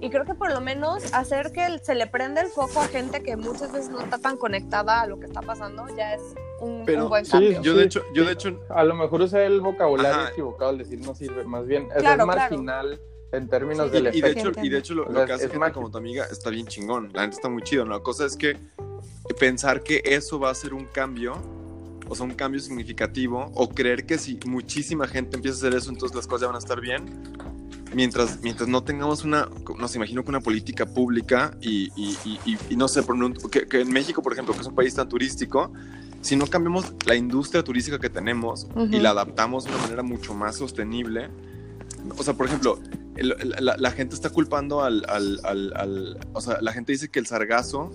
[0.01, 3.23] Y creo que por lo menos hacer que se le prenda el foco a gente
[3.23, 6.21] que muchas veces no está tan conectada a lo que está pasando ya es
[6.61, 7.63] un, Pero un buen Sí, cambio.
[7.63, 10.31] yo de hecho, yo de hecho, A lo mejor usé el vocabulario Ajá.
[10.31, 12.57] equivocado al decir no sirve, más bien es, Claro, es claro.
[13.33, 14.49] En términos y, del y de efecto.
[14.51, 16.67] hecho, y de hecho lo, lo que hace es gente como tu amiga está bien
[16.67, 17.93] chingón, la gente está muy chido, ¿no?
[17.95, 18.57] La cosa es que
[19.41, 21.35] pensar que eso va a ser un cambio,
[22.09, 25.91] o sea, un cambio significativo, o creer que si muchísima gente empieza a hacer eso,
[25.91, 27.05] entonces las cosas ya van a estar bien,
[27.95, 32.39] mientras, mientras no tengamos una, no sé, imagino que una política pública y, y- y-
[32.45, 34.75] y- y no sé, por un- que, que en México, por ejemplo, que es un
[34.75, 35.73] país tan turístico,
[36.21, 39.03] si no cambiamos la industria turística que tenemos y Ujú.
[39.03, 41.31] la adaptamos de una manera mucho más sostenible,
[42.17, 42.79] o sea, por ejemplo,
[43.17, 47.09] el- la, la gente está culpando al, al- al- al- O sea, la gente dice
[47.11, 47.91] que el sargazo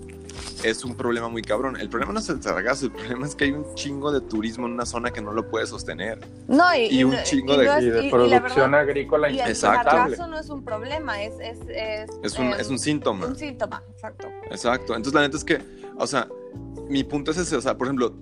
[0.63, 1.75] es un problema muy cabrón.
[1.77, 4.67] El problema no es el sargazo, el problema es que hay un chingo de turismo
[4.67, 6.19] en una zona que no lo puede sostener.
[6.47, 9.39] No, y, y un chingo y de- no es- y de producción verdad- agrícola Y
[9.39, 9.89] el Exacto.
[9.91, 13.25] sargazo no es un problema, es, es, es, Es un, eh, es un síntoma.
[13.25, 14.27] un síntoma, exacto.
[14.51, 14.95] Exacto.
[14.95, 15.59] Entonces, la neta es que,
[15.97, 16.27] o sea,
[16.89, 17.55] mi punto es ese.
[17.55, 18.15] O sea, por ejemplo,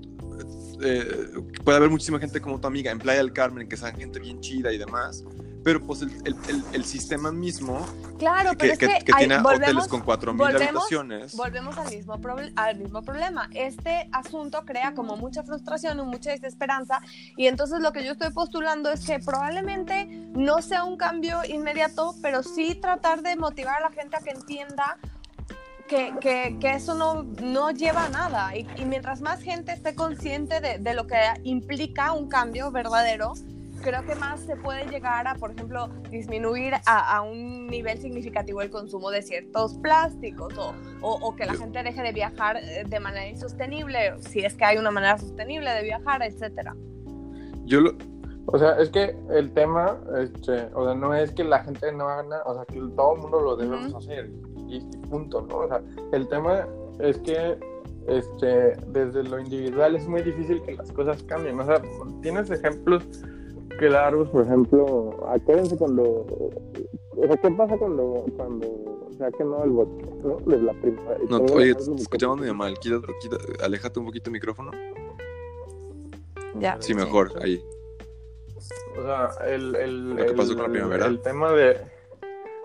[0.82, 1.28] eh,
[1.64, 4.40] puede haber muchísima gente como tu amiga en Playa del Carmen, que sean gente bien
[4.42, 5.24] chida y demás.
[5.66, 7.84] Pero pues el, el- el- el sistema mismo,
[8.20, 11.36] Claro, pero que, es que, que- que ahí tiene volvemos- hoteles con 4.000 volvemos- habitaciones.
[11.36, 13.50] Volvemos al mismo, proble- al mismo problema.
[13.52, 17.02] Este asunto crea como mucha frustración y mucha desesperanza
[17.36, 20.06] y entonces lo que yo estoy postulando es que probablemente
[20.36, 24.30] no sea un cambio inmediato, pero sí tratar de motivar a la gente a que
[24.30, 25.00] entienda
[25.90, 28.56] que, que- que eso no, no lleva a nada.
[28.56, 33.34] Y, y mientras más gente esté consciente de, de lo que implica un cambio verdadero,
[33.86, 38.62] creo que más se puede llegar a, por ejemplo, disminuir a, a un nivel significativo
[38.64, 42.84] el consumo de ciertos plásticos o, o- o que la gente deje de viajar eh,
[42.88, 46.76] de manera insostenible, si es que hay una manera sostenible de viajar, etcétera.
[47.66, 47.92] Yo lo,
[48.48, 52.08] O sea, es que el tema, este, o sea, no es que la gente no
[52.10, 53.98] haga nada, o sea, que todo el mundo lo debemos Ujú.
[53.98, 54.32] hacer
[54.68, 55.58] y, y punto, ¿no?
[55.60, 55.82] O sea,
[56.12, 56.68] el tema
[57.00, 57.58] es que
[58.08, 61.60] este, desde lo individual es muy difícil que las cosas cambien.
[61.60, 61.82] O sea,
[62.22, 63.04] tienes ejemplos
[63.78, 69.70] claros, por ejemplo, acuérdense cuando, o sea, ¿qué pasa cuando, cuando se ha quemado el
[69.72, 70.38] bote, ¿no?
[70.46, 71.18] De la primera.
[71.30, 72.78] no, oye, te escuchamos medio mal.
[72.80, 74.72] Quita- quita- aléjate un poquito el micrófono.
[76.60, 76.78] Ya.
[76.80, 77.62] Sí, mejor, ahí.
[78.98, 81.06] O sea, el, el, Lo que pasó el- con la primavera.
[81.08, 81.78] el tema de.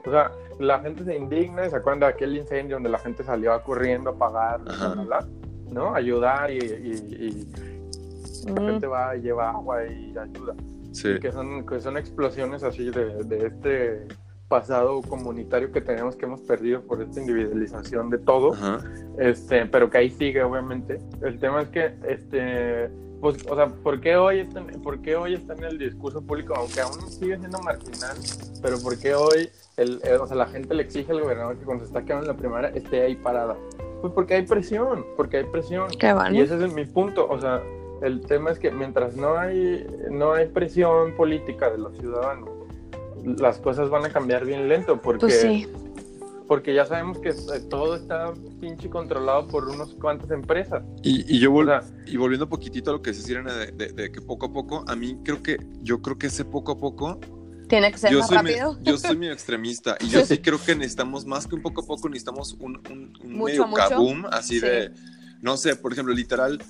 [0.06, 3.22] O sea, la gente se indigna y se acuerdan de aquel incendio donde la gente
[3.24, 5.26] salió corriendo a bla,
[5.70, 5.94] ¿no?
[5.94, 7.46] Ayudar y, y-
[8.46, 10.54] y la gente va y lleva agua y ayuda.
[10.92, 11.18] Sí.
[11.20, 14.06] Que son, que son explosiones así de, de este
[14.48, 18.80] pasado comunitario que tenemos que hemos perdido por esta individualización de todo Ajá.
[19.18, 20.98] este, pero que ahí sigue obviamente.
[21.22, 25.14] El tema es que, este, pues, o sea, ¿por qué hoy está, en- por qué
[25.14, 28.16] hoy está en el discurso público, aunque aún sigue siendo marginal,
[28.60, 31.64] pero por qué hoy, el, el- o sea, la gente le exige al gobernador que
[31.64, 33.56] cuando se está quedando en la primaria esté ahí parada?
[34.00, 35.88] Pues porque hay presión, porque hay presión.
[35.96, 36.34] Qué bueno.
[36.34, 37.62] Y ese es mi punto, o sea,
[38.02, 42.48] el tema es que mientras no hay, no hay presión política de los ciudadanos,
[43.38, 45.68] las cosas van a cambiar bien lento porque, Pues sí.
[46.48, 47.34] porque ya sabemos que eh,
[47.68, 50.82] todo está pinche controlado por unos cuantas empresas.
[51.02, 53.52] Y, y yo vol- O sea, y volviendo un poquitito a lo que se Irene,
[53.52, 56.44] de, de- de que poco a poco, a mí creo que, yo creo que ese
[56.46, 57.20] poco a poco,
[57.68, 58.72] Tiene que ser yo más soy, rápido.
[58.74, 61.82] me- yo soy medio extremista y yo sí creo que necesitamos más que un poco
[61.82, 63.82] a poco, necesitamos un, un, un Mucho, medio mucho.
[63.88, 64.66] kaboom, así Sí.
[64.66, 64.92] de,
[65.42, 66.60] no sé, por ejemplo, literal,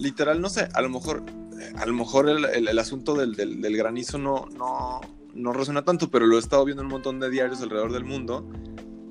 [0.00, 1.22] literal, no sé, a lo mejor,
[1.60, 5.00] eh, a lo mejor el, el- el asunto del, del- del granizo no, no,
[5.34, 8.04] no resuena tanto, pero lo he estado viendo en un montón de diarios alrededor del
[8.04, 8.48] mundo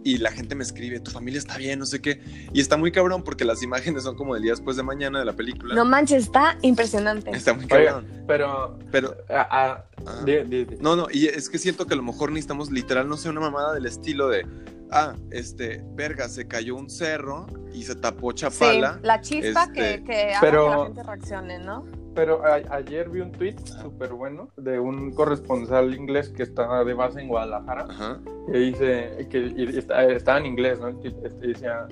[0.03, 2.21] y la gente me escribe, tu familia está bien, no sé qué,
[2.53, 5.25] y está muy cabrón porque las imágenes son como del día después de mañana de
[5.25, 5.75] la película.
[5.75, 7.29] No manches, está impresionante.
[7.31, 8.07] Está muy Oiga, cabrón.
[8.25, 10.75] pero Pero, ah, ah, di- di- di.
[10.79, 13.41] no, no, y es que siento que a lo mejor necesitamos literal, no sé, una
[13.41, 14.45] mamada del estilo de,
[14.91, 18.99] ah, este, verga, se cayó un cerro y se tapó Sí, Chapala.
[19.03, 21.85] la chispa este, que, que haga pero- que la gente reaccione, ¿no?
[22.15, 26.93] Pero a- ayer vi un tweet súper bueno de un corresponsal inglés que está de
[26.93, 28.19] base en Guadalajara Ajá.
[28.51, 30.87] que dice que y está, estaba en inglés, ¿no?
[30.89, 31.87] El este, decía,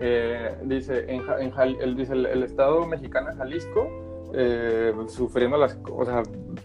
[0.00, 3.88] eh, dice, en, en Jal- él dice el, el estado mexicano Jalisco
[4.34, 6.22] eh, sufriendo las, o sea,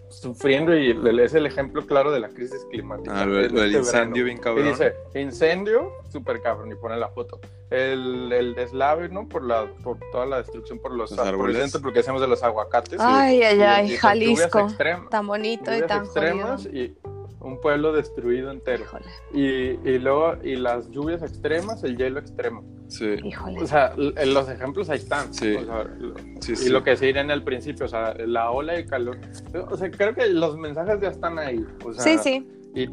[0.08, 3.20] sufriendo y el- es el ejemplo claro de la crisis climática.
[3.22, 3.98] Ah, lo, del- lo del Este verano.
[4.04, 4.68] incendio bien Y cabrón.
[4.68, 7.38] dice, incendio, súper cabrón, y pone la foto.
[7.70, 9.28] El, el deslave, ¿no?
[9.28, 11.56] Por, la, por toda la destrucción por los, Los por el árboles.
[11.62, 12.98] centro, porque decíamos de los aguacates.
[12.98, 14.68] Ay, ay, Y- ay, y Jalisco.
[15.10, 16.84] Tan bonito y tan extremas jodido.
[16.84, 16.96] y
[17.40, 18.84] un pueblo destruido entero.
[18.84, 22.64] Híjole, Y, y luego, y las lluvias extremas, el hielo extremo.
[22.88, 23.62] Sí, híjole.
[23.62, 25.32] O sea, los ejemplos ahí están.
[25.34, 25.54] Sí.
[25.54, 28.72] O sea, lo- sí, y lo que se en el principio, o sea, la ola
[28.74, 29.18] de calor.
[29.70, 31.64] O sea, creo que los mensajes ya están ahí.
[31.84, 32.48] O sea, sí, sí.
[32.84, 32.90] Y,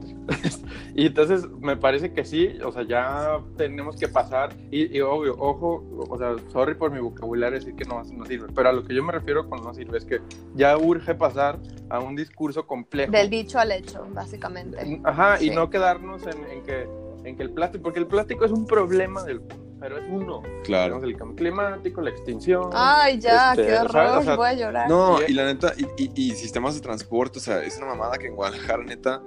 [0.95, 5.35] y entonces me parece que sí, o sea, ya tenemos que pasar, y, y obvio,
[5.37, 8.83] ojo, o sea, sorry por mi vocabulario decir que no, no sirve, pero a lo
[8.83, 10.21] que yo me refiero con no sirve es que
[10.55, 11.59] ya urge pasar
[11.89, 13.11] a un discurso complejo.
[13.11, 15.01] Del dicho al hecho, básicamente.
[15.03, 15.55] Ajá, y Sí.
[15.55, 16.87] no quedarnos en, en que,
[17.23, 19.41] en que el plástico, porque el plástico es un problema del
[19.77, 20.41] pero es uno.
[20.63, 20.95] Claro.
[20.95, 22.69] Tenemos el cambio climático, la extinción.
[22.73, 24.89] Ay, ya, este, qué horror, O sea, voy a llorar.
[24.89, 28.17] No, y la neta, y, y- y sistemas de transporte, o sea, es una mamada
[28.17, 29.21] que en Guadalajara, neta,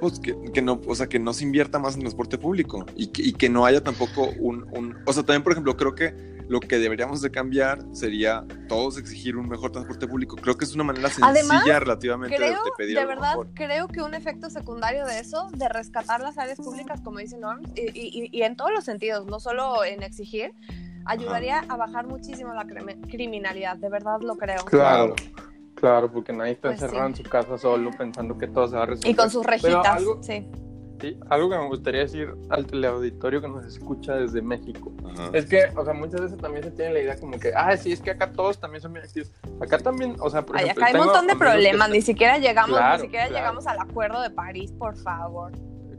[0.00, 3.08] pues que, que no, o sea, que no se invierta más en transporte público y
[3.08, 6.40] que, y que no haya tampoco un, un, o sea, también, por ejemplo, creo que
[6.48, 10.34] lo que deberíamos de cambiar sería todos exigir un mejor transporte público.
[10.36, 13.30] Creo que es una manera sencilla Además, relativamente de, Creo, de pedir de algo verdad,
[13.30, 13.48] mejor.
[13.54, 17.62] creo que un efecto secundario de eso, de rescatar las áreas públicas, como dice Norm,
[17.76, 20.52] y, y- y en todos los sentidos, no solo en exigir,
[21.04, 24.64] ayudaría a bajar muchísimo la crimi- criminalidad, de verdad lo creo.
[24.64, 25.14] Claro,
[25.80, 27.20] claro, porque nadie está Pues encerrado sí.
[27.20, 29.10] en su casa solo pensando que todo se va a resolver.
[29.10, 30.46] Y con sus rejitas, algo, sí.
[31.00, 34.92] sí, algo que me gustaría decir al teleauditorio que nos escucha desde México.
[35.12, 35.30] Ajá.
[35.32, 37.92] Es que, o sea, muchas veces también se tiene la idea como que, ah, sí,
[37.92, 39.32] es que acá todos también son bien activos.
[39.60, 41.92] Acá también, o sea, por Ay, ejemplo, acá hay un montón de que problemas, están-
[41.92, 43.40] ni siquiera llegamos, Claro, ni siquiera claro.
[43.40, 45.52] llegamos al acuerdo de París, por favor.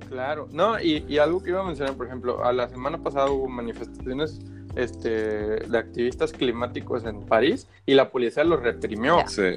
[0.10, 3.30] Claro, no, y, y algo que iba a mencionar, por ejemplo, a la semana pasada
[3.32, 4.40] hubo manifestaciones
[4.76, 9.18] este, de activistas climáticos en París y la policía los reprimió.
[9.28, 9.56] Sí.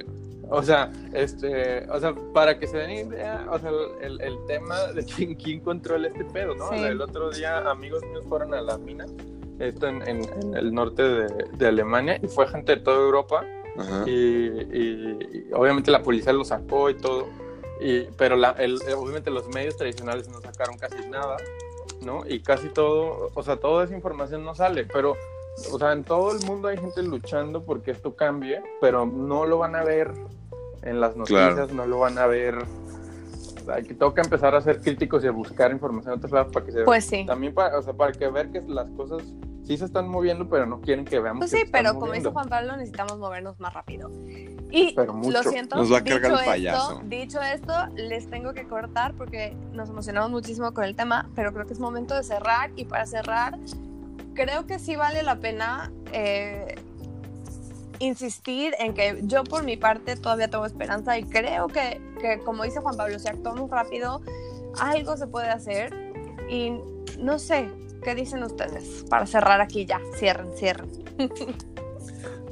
[0.51, 3.71] O sea, este, o sea, para que se den idea, o sea,
[4.03, 6.69] el, el tema de quién, quién controla este pedo, ¿no?
[6.71, 6.77] Sí.
[6.85, 9.07] El otro día amigos míos fueron a la mina,
[9.59, 13.45] esto en, en- en el norte de, de Alemania, y fue gente de toda Europa,
[14.07, 17.27] y- y obviamente la policía lo sacó y todo,
[17.81, 21.37] y, pero la, el- obviamente los medios tradicionales no sacaron casi nada,
[22.03, 22.23] ¿no?
[22.27, 25.17] Y casi todo, o sea, toda esa información no sale, pero,
[25.73, 29.59] o sea, en todo el mundo hay gente luchando porque esto cambie, pero no lo
[29.59, 30.13] van a ver
[30.83, 31.75] en las noticias, Claro.
[31.75, 32.59] no lo van a ver.
[32.59, 36.53] O sea, que toca empezar a ser críticos y a buscar información en otros lados
[36.53, 37.25] para que se Pues sí.
[37.27, 39.23] también para, o sea, para que ver que las cosas
[39.65, 42.07] sí se están moviendo, pero no quieren que veamos Pues que sí, están pero como
[42.07, 42.29] moviendo.
[42.31, 44.11] dice Juan Pablo, necesitamos movernos más rápido.
[44.71, 45.31] Y Pero mucho.
[45.31, 46.93] lo siento, Nos va a cargar dicho el payaso.
[46.93, 51.53] Esto, dicho esto, les tengo que cortar porque nos emocionamos muchísimo con el tema, pero
[51.53, 52.71] creo que es momento de cerrar.
[52.75, 53.57] Y para cerrar,
[54.35, 56.75] creo que sí vale la pena eh,
[58.01, 62.65] insistir en que yo por mi parte todavía tengo esperanza y creo que, que como
[62.65, 64.21] dice Juan Pablo, si actuamos rápido,
[64.81, 65.95] algo se puede hacer.
[66.51, 66.73] Y
[67.19, 67.71] no sé,
[68.05, 69.05] ¿qué dicen ustedes?
[69.11, 70.91] Para cerrar aquí ya, cierren, cierren.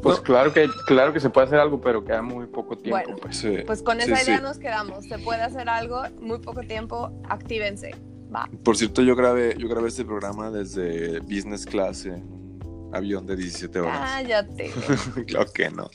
[0.02, 3.00] Pues claro que claro que se puede hacer algo, pero queda muy poco tiempo.
[3.04, 3.16] Bueno.
[3.22, 3.36] pues.
[3.36, 3.58] Sí.
[3.64, 4.42] Pues con Sí, esa idea sí.
[4.42, 5.04] nos quedamos.
[5.06, 7.94] Se puede hacer algo, muy poco tiempo, actívense.
[8.34, 8.48] Va.
[8.64, 13.36] Por cierto, yo grabé, yo grabé este programa desde business class en un avión de
[13.36, 14.00] 17 horas.
[14.00, 14.72] Cállate.
[15.28, 15.88] claro que no.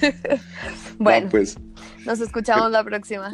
[0.98, 1.56] Bueno, No, pues
[2.04, 3.32] nos escuchamos la próxima.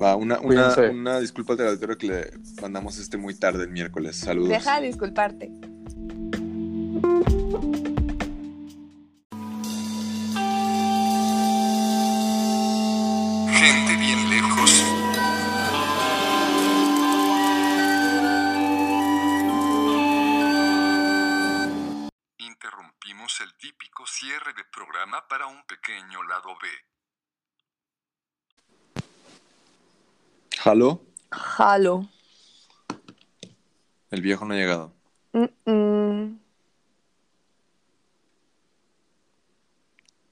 [0.00, 2.30] Va, una, una, una disculpa al auditorio que le
[2.62, 4.16] mandamos este muy tarde el miércoles.
[4.16, 4.48] Saludos.
[4.48, 5.50] Deja de disculparte.
[13.98, 14.84] bien lejos.
[22.38, 26.68] Interrumpimos el típico cierre de programa para un pequeño lado B.
[30.58, 31.06] ¿Jalo?
[31.30, 32.08] Jalo.
[34.10, 34.92] El viejo no ha llegado.
[35.32, 36.40] Mm, mm.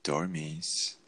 [0.03, 1.01] Dormis.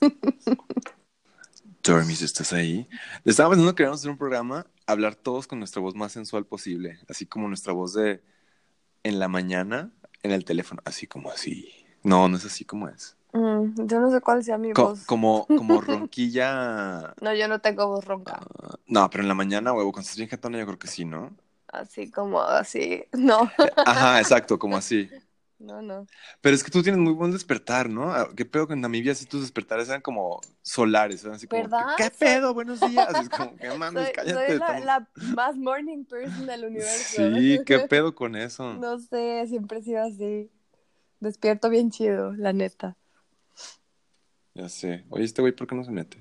[1.82, 2.86] Dormis, ¿estás ahí?
[3.24, 6.44] Le estaba pensando que queríamos hacer un programa, hablar todos con nuestra voz más sensual
[6.44, 8.22] posible, así como nuestra voz de
[9.02, 9.90] en la mañana
[10.22, 11.72] en el teléfono, así como así.
[12.02, 13.17] No, no es así como es.
[13.38, 15.06] Mm, yo no sé cuál sea mi Co- voz.
[15.06, 17.14] como, como ronquilla.
[17.20, 18.40] No, yo no tengo voz ronca.
[18.86, 21.36] No, pero en la mañana, huevo, cuando estás bien jetona, yo creo que sí, ¿no?
[21.68, 23.04] Así como así.
[23.12, 23.50] No.
[23.84, 25.08] Ajá, exacto, como así.
[25.58, 26.06] No, no.
[26.40, 28.12] Pero es que tú tienes muy buen despertar, ¿no?
[28.12, 31.22] Ah, ¿Qué pedo que en Namibia sí tus despertares eran como solares?
[31.24, 31.86] Eran así como, ¿Verdad?
[31.96, 32.54] ¿qué pedo?
[32.54, 33.18] Buenos días.
[33.18, 34.04] Es como, ¿qué mames?
[34.04, 34.32] Soy, cállate.
[34.32, 37.16] soy la, estamos- la más morning person del universo.
[37.16, 38.74] Sí, ¿qué pedo con eso?
[38.74, 40.50] No sé, siempre he sido así.
[41.20, 42.97] Despierto bien chido, la neta.
[44.58, 45.04] Ya sé.
[45.10, 46.18] Oye, este güey, ¿por qué no se mete?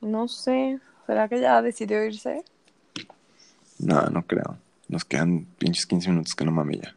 [0.00, 0.80] No sé.
[1.06, 2.42] ¿Será que ya decidió irse?
[3.78, 4.56] No, no creo.
[4.88, 6.96] Nos quedan pinches 15 minutos que no mame ya.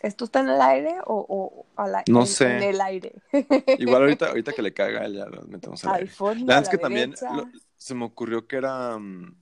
[0.00, 2.56] ¿Esto está en el aire o, o al ai- No en- sé.
[2.56, 3.12] en el aire?
[3.78, 6.10] Igual ahorita, ahorita que le caiga, ya lo metemos al Al aire.
[6.10, 9.34] fondo, La a verdad es que la también lo- se me ocurrió que era mm,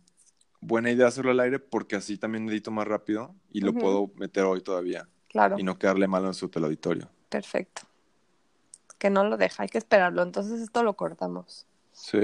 [0.63, 4.45] buena idea hacerlo al aire porque así también edito más rápido y lo puedo meter
[4.45, 5.07] hoy todavía.
[5.29, 5.59] Claro.
[5.59, 7.09] Y no quedarle mal en su teleauditorio.
[7.29, 7.83] Perfecto.
[9.01, 10.23] Que no lo deja, hay que esperarlo.
[10.23, 11.67] Entonces esto lo cortamos.
[11.91, 12.21] Sí.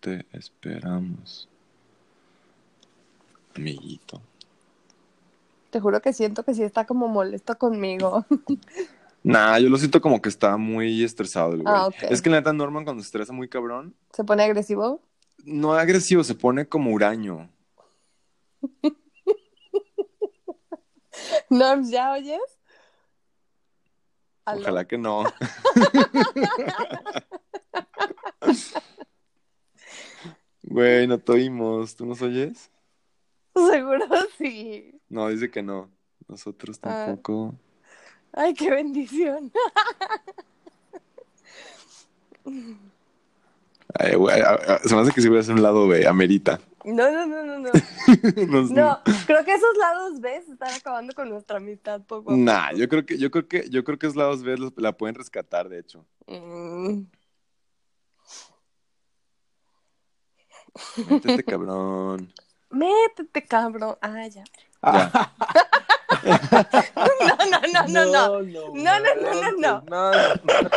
[0.00, 1.48] Te esperamos.
[3.56, 4.20] Amiguito.
[5.70, 8.26] Te juro que siento que sí está como molesto conmigo.
[9.26, 11.74] Nah, yo lo siento como que está muy estresado el güey.
[11.74, 11.88] Ah.
[12.10, 15.00] Es que la neta Norman cuando se estresa muy cabrón, ¿Se pone agresivo?
[15.46, 17.48] no agresivo, se pone como huraño.
[21.48, 22.38] Norms, ¿ya oyes?
[24.44, 24.60] Aló.
[24.60, 25.24] Ojalá que no.
[30.62, 31.94] Güey, no te oímos.
[31.96, 32.70] ¿Tú nos oyes?
[33.54, 34.06] Seguro
[34.38, 35.00] sí.
[35.08, 35.90] No, dice que no.
[36.28, 37.06] Nosotros Ah.
[37.06, 37.54] tampoco.
[38.32, 39.52] Ay, qué bendición.
[43.96, 44.42] Ay, güey,
[44.84, 46.58] se me hace que si voy a hacer un lado B, amerita.
[46.84, 47.70] No, no, no, no, no.
[48.70, 52.72] No, creo que esos lados B se están acabando con nuestra amistad poco a Nah,
[52.72, 55.14] yo creo que, yo creo que, yo creo que es lados B los- la pueden
[55.14, 56.04] rescatar, de hecho.
[56.26, 57.04] Mm.
[61.08, 62.32] Métete, cabrón.
[62.70, 63.96] Métete, cabrón.
[64.00, 64.44] Ah, ya.
[64.82, 65.32] Ya.
[66.94, 68.40] No, no, no, no, no.
[68.72, 69.82] No, no, no, no, no.
[69.88, 70.70] No, no.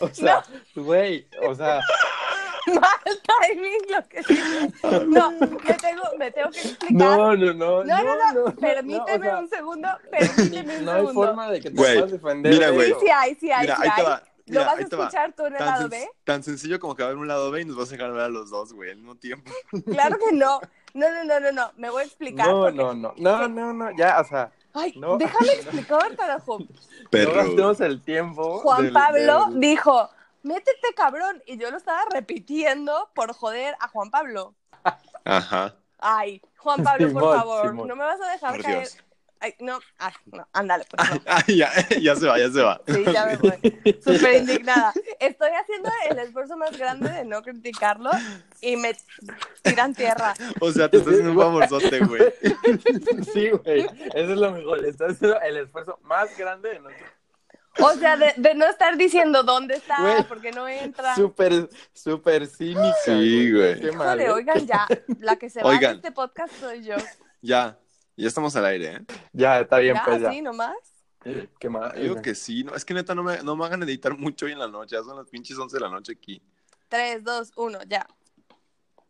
[0.00, 0.42] O sea,
[0.74, 1.80] güey, o sea,
[2.66, 4.72] Mal timing lo que dices.
[5.06, 6.90] No, me tengo, me tengo que explicar.
[7.18, 7.84] no, no, no.
[7.84, 11.22] No, no, no, no, permíteme no, o sea, un segundo, permíteme un No hay segundo.
[11.26, 12.52] forma de que te puedas defender.
[12.52, 12.92] mira, güey.
[12.92, 14.06] Sí, sí hay, sí hay, Mira, sí ahí te hay.
[14.06, 14.22] va.
[14.48, 16.08] ¿Lo Mira, vas a escuchar tú en el Tan, lado B?
[16.22, 18.12] tan sencillo como que va a haber un lado B y nos vas a dejar
[18.12, 19.50] ver a los dos, güey, al mismo tiempo.
[19.90, 20.60] Claro que no.
[20.94, 21.72] No, no, no, no, no.
[21.76, 22.48] Me voy a explicar.
[22.48, 25.18] No, porque- no, no, no, no, no, ya, o sea, Ay, no.
[25.18, 26.58] déjame explicar, carajo.
[27.10, 27.32] Perro.
[27.32, 28.60] no gastemos el tiempo.
[28.60, 30.08] Juan Del- Pablo del- dijo,
[30.46, 31.42] métete cabrón.
[31.46, 34.54] Y yo lo estaba repitiendo por joder a Juan Pablo.
[35.24, 35.74] Ajá.
[35.98, 37.88] Ay, Juan Pablo, por favor, Simón.
[37.88, 38.78] no me vas a dejar Por caer.
[38.80, 38.98] Dios.
[39.38, 41.20] Ay, no, ay, no, ándale, pues no.
[41.26, 41.70] Ay, ya,
[42.00, 42.80] ya se va, ya se va.
[42.86, 43.98] Sí, ya me voy.
[44.02, 44.94] Súper indignada.
[45.20, 48.10] Estoy haciendo el esfuerzo más grande de no criticarlo
[48.62, 48.96] y me
[49.62, 50.32] tiran tierra.
[50.60, 52.22] O sea, te estás haciendo un favorzote, güey.
[53.32, 53.82] Sí, güey,
[54.14, 54.84] eso es lo mejor.
[54.86, 57.06] Estás haciendo el esfuerzo más grande de nuestro.
[57.78, 61.14] O sea, de, de no estar diciendo dónde está, Güey, porque no entra.
[61.14, 62.94] Súper, súper cínica.
[63.04, 63.80] Sí, güey.
[63.80, 64.18] Qué mal.
[64.20, 64.86] Híjole, oigan ya,
[65.20, 65.92] la que se va Oigan.
[65.92, 66.96] de este podcast soy yo.
[67.42, 67.78] Ya,
[68.16, 69.00] ya estamos al aire, ¿eh?
[69.32, 70.28] Ya, está bien, Ya, pues ya.
[70.30, 70.76] así nomás.
[71.58, 71.92] Qué mal.
[72.00, 74.52] Digo que sí, no, es que neta no me, no me hagan editar mucho hoy
[74.52, 76.40] en la noche, ya son las pinches 11 de la noche aquí.
[76.88, 78.06] 3, 2, 1, ya.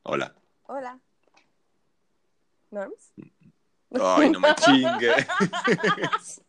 [0.03, 0.35] Hola.
[0.65, 0.99] Hola.
[2.71, 3.13] ¿Norms?
[4.01, 5.27] Ay, no me chingues.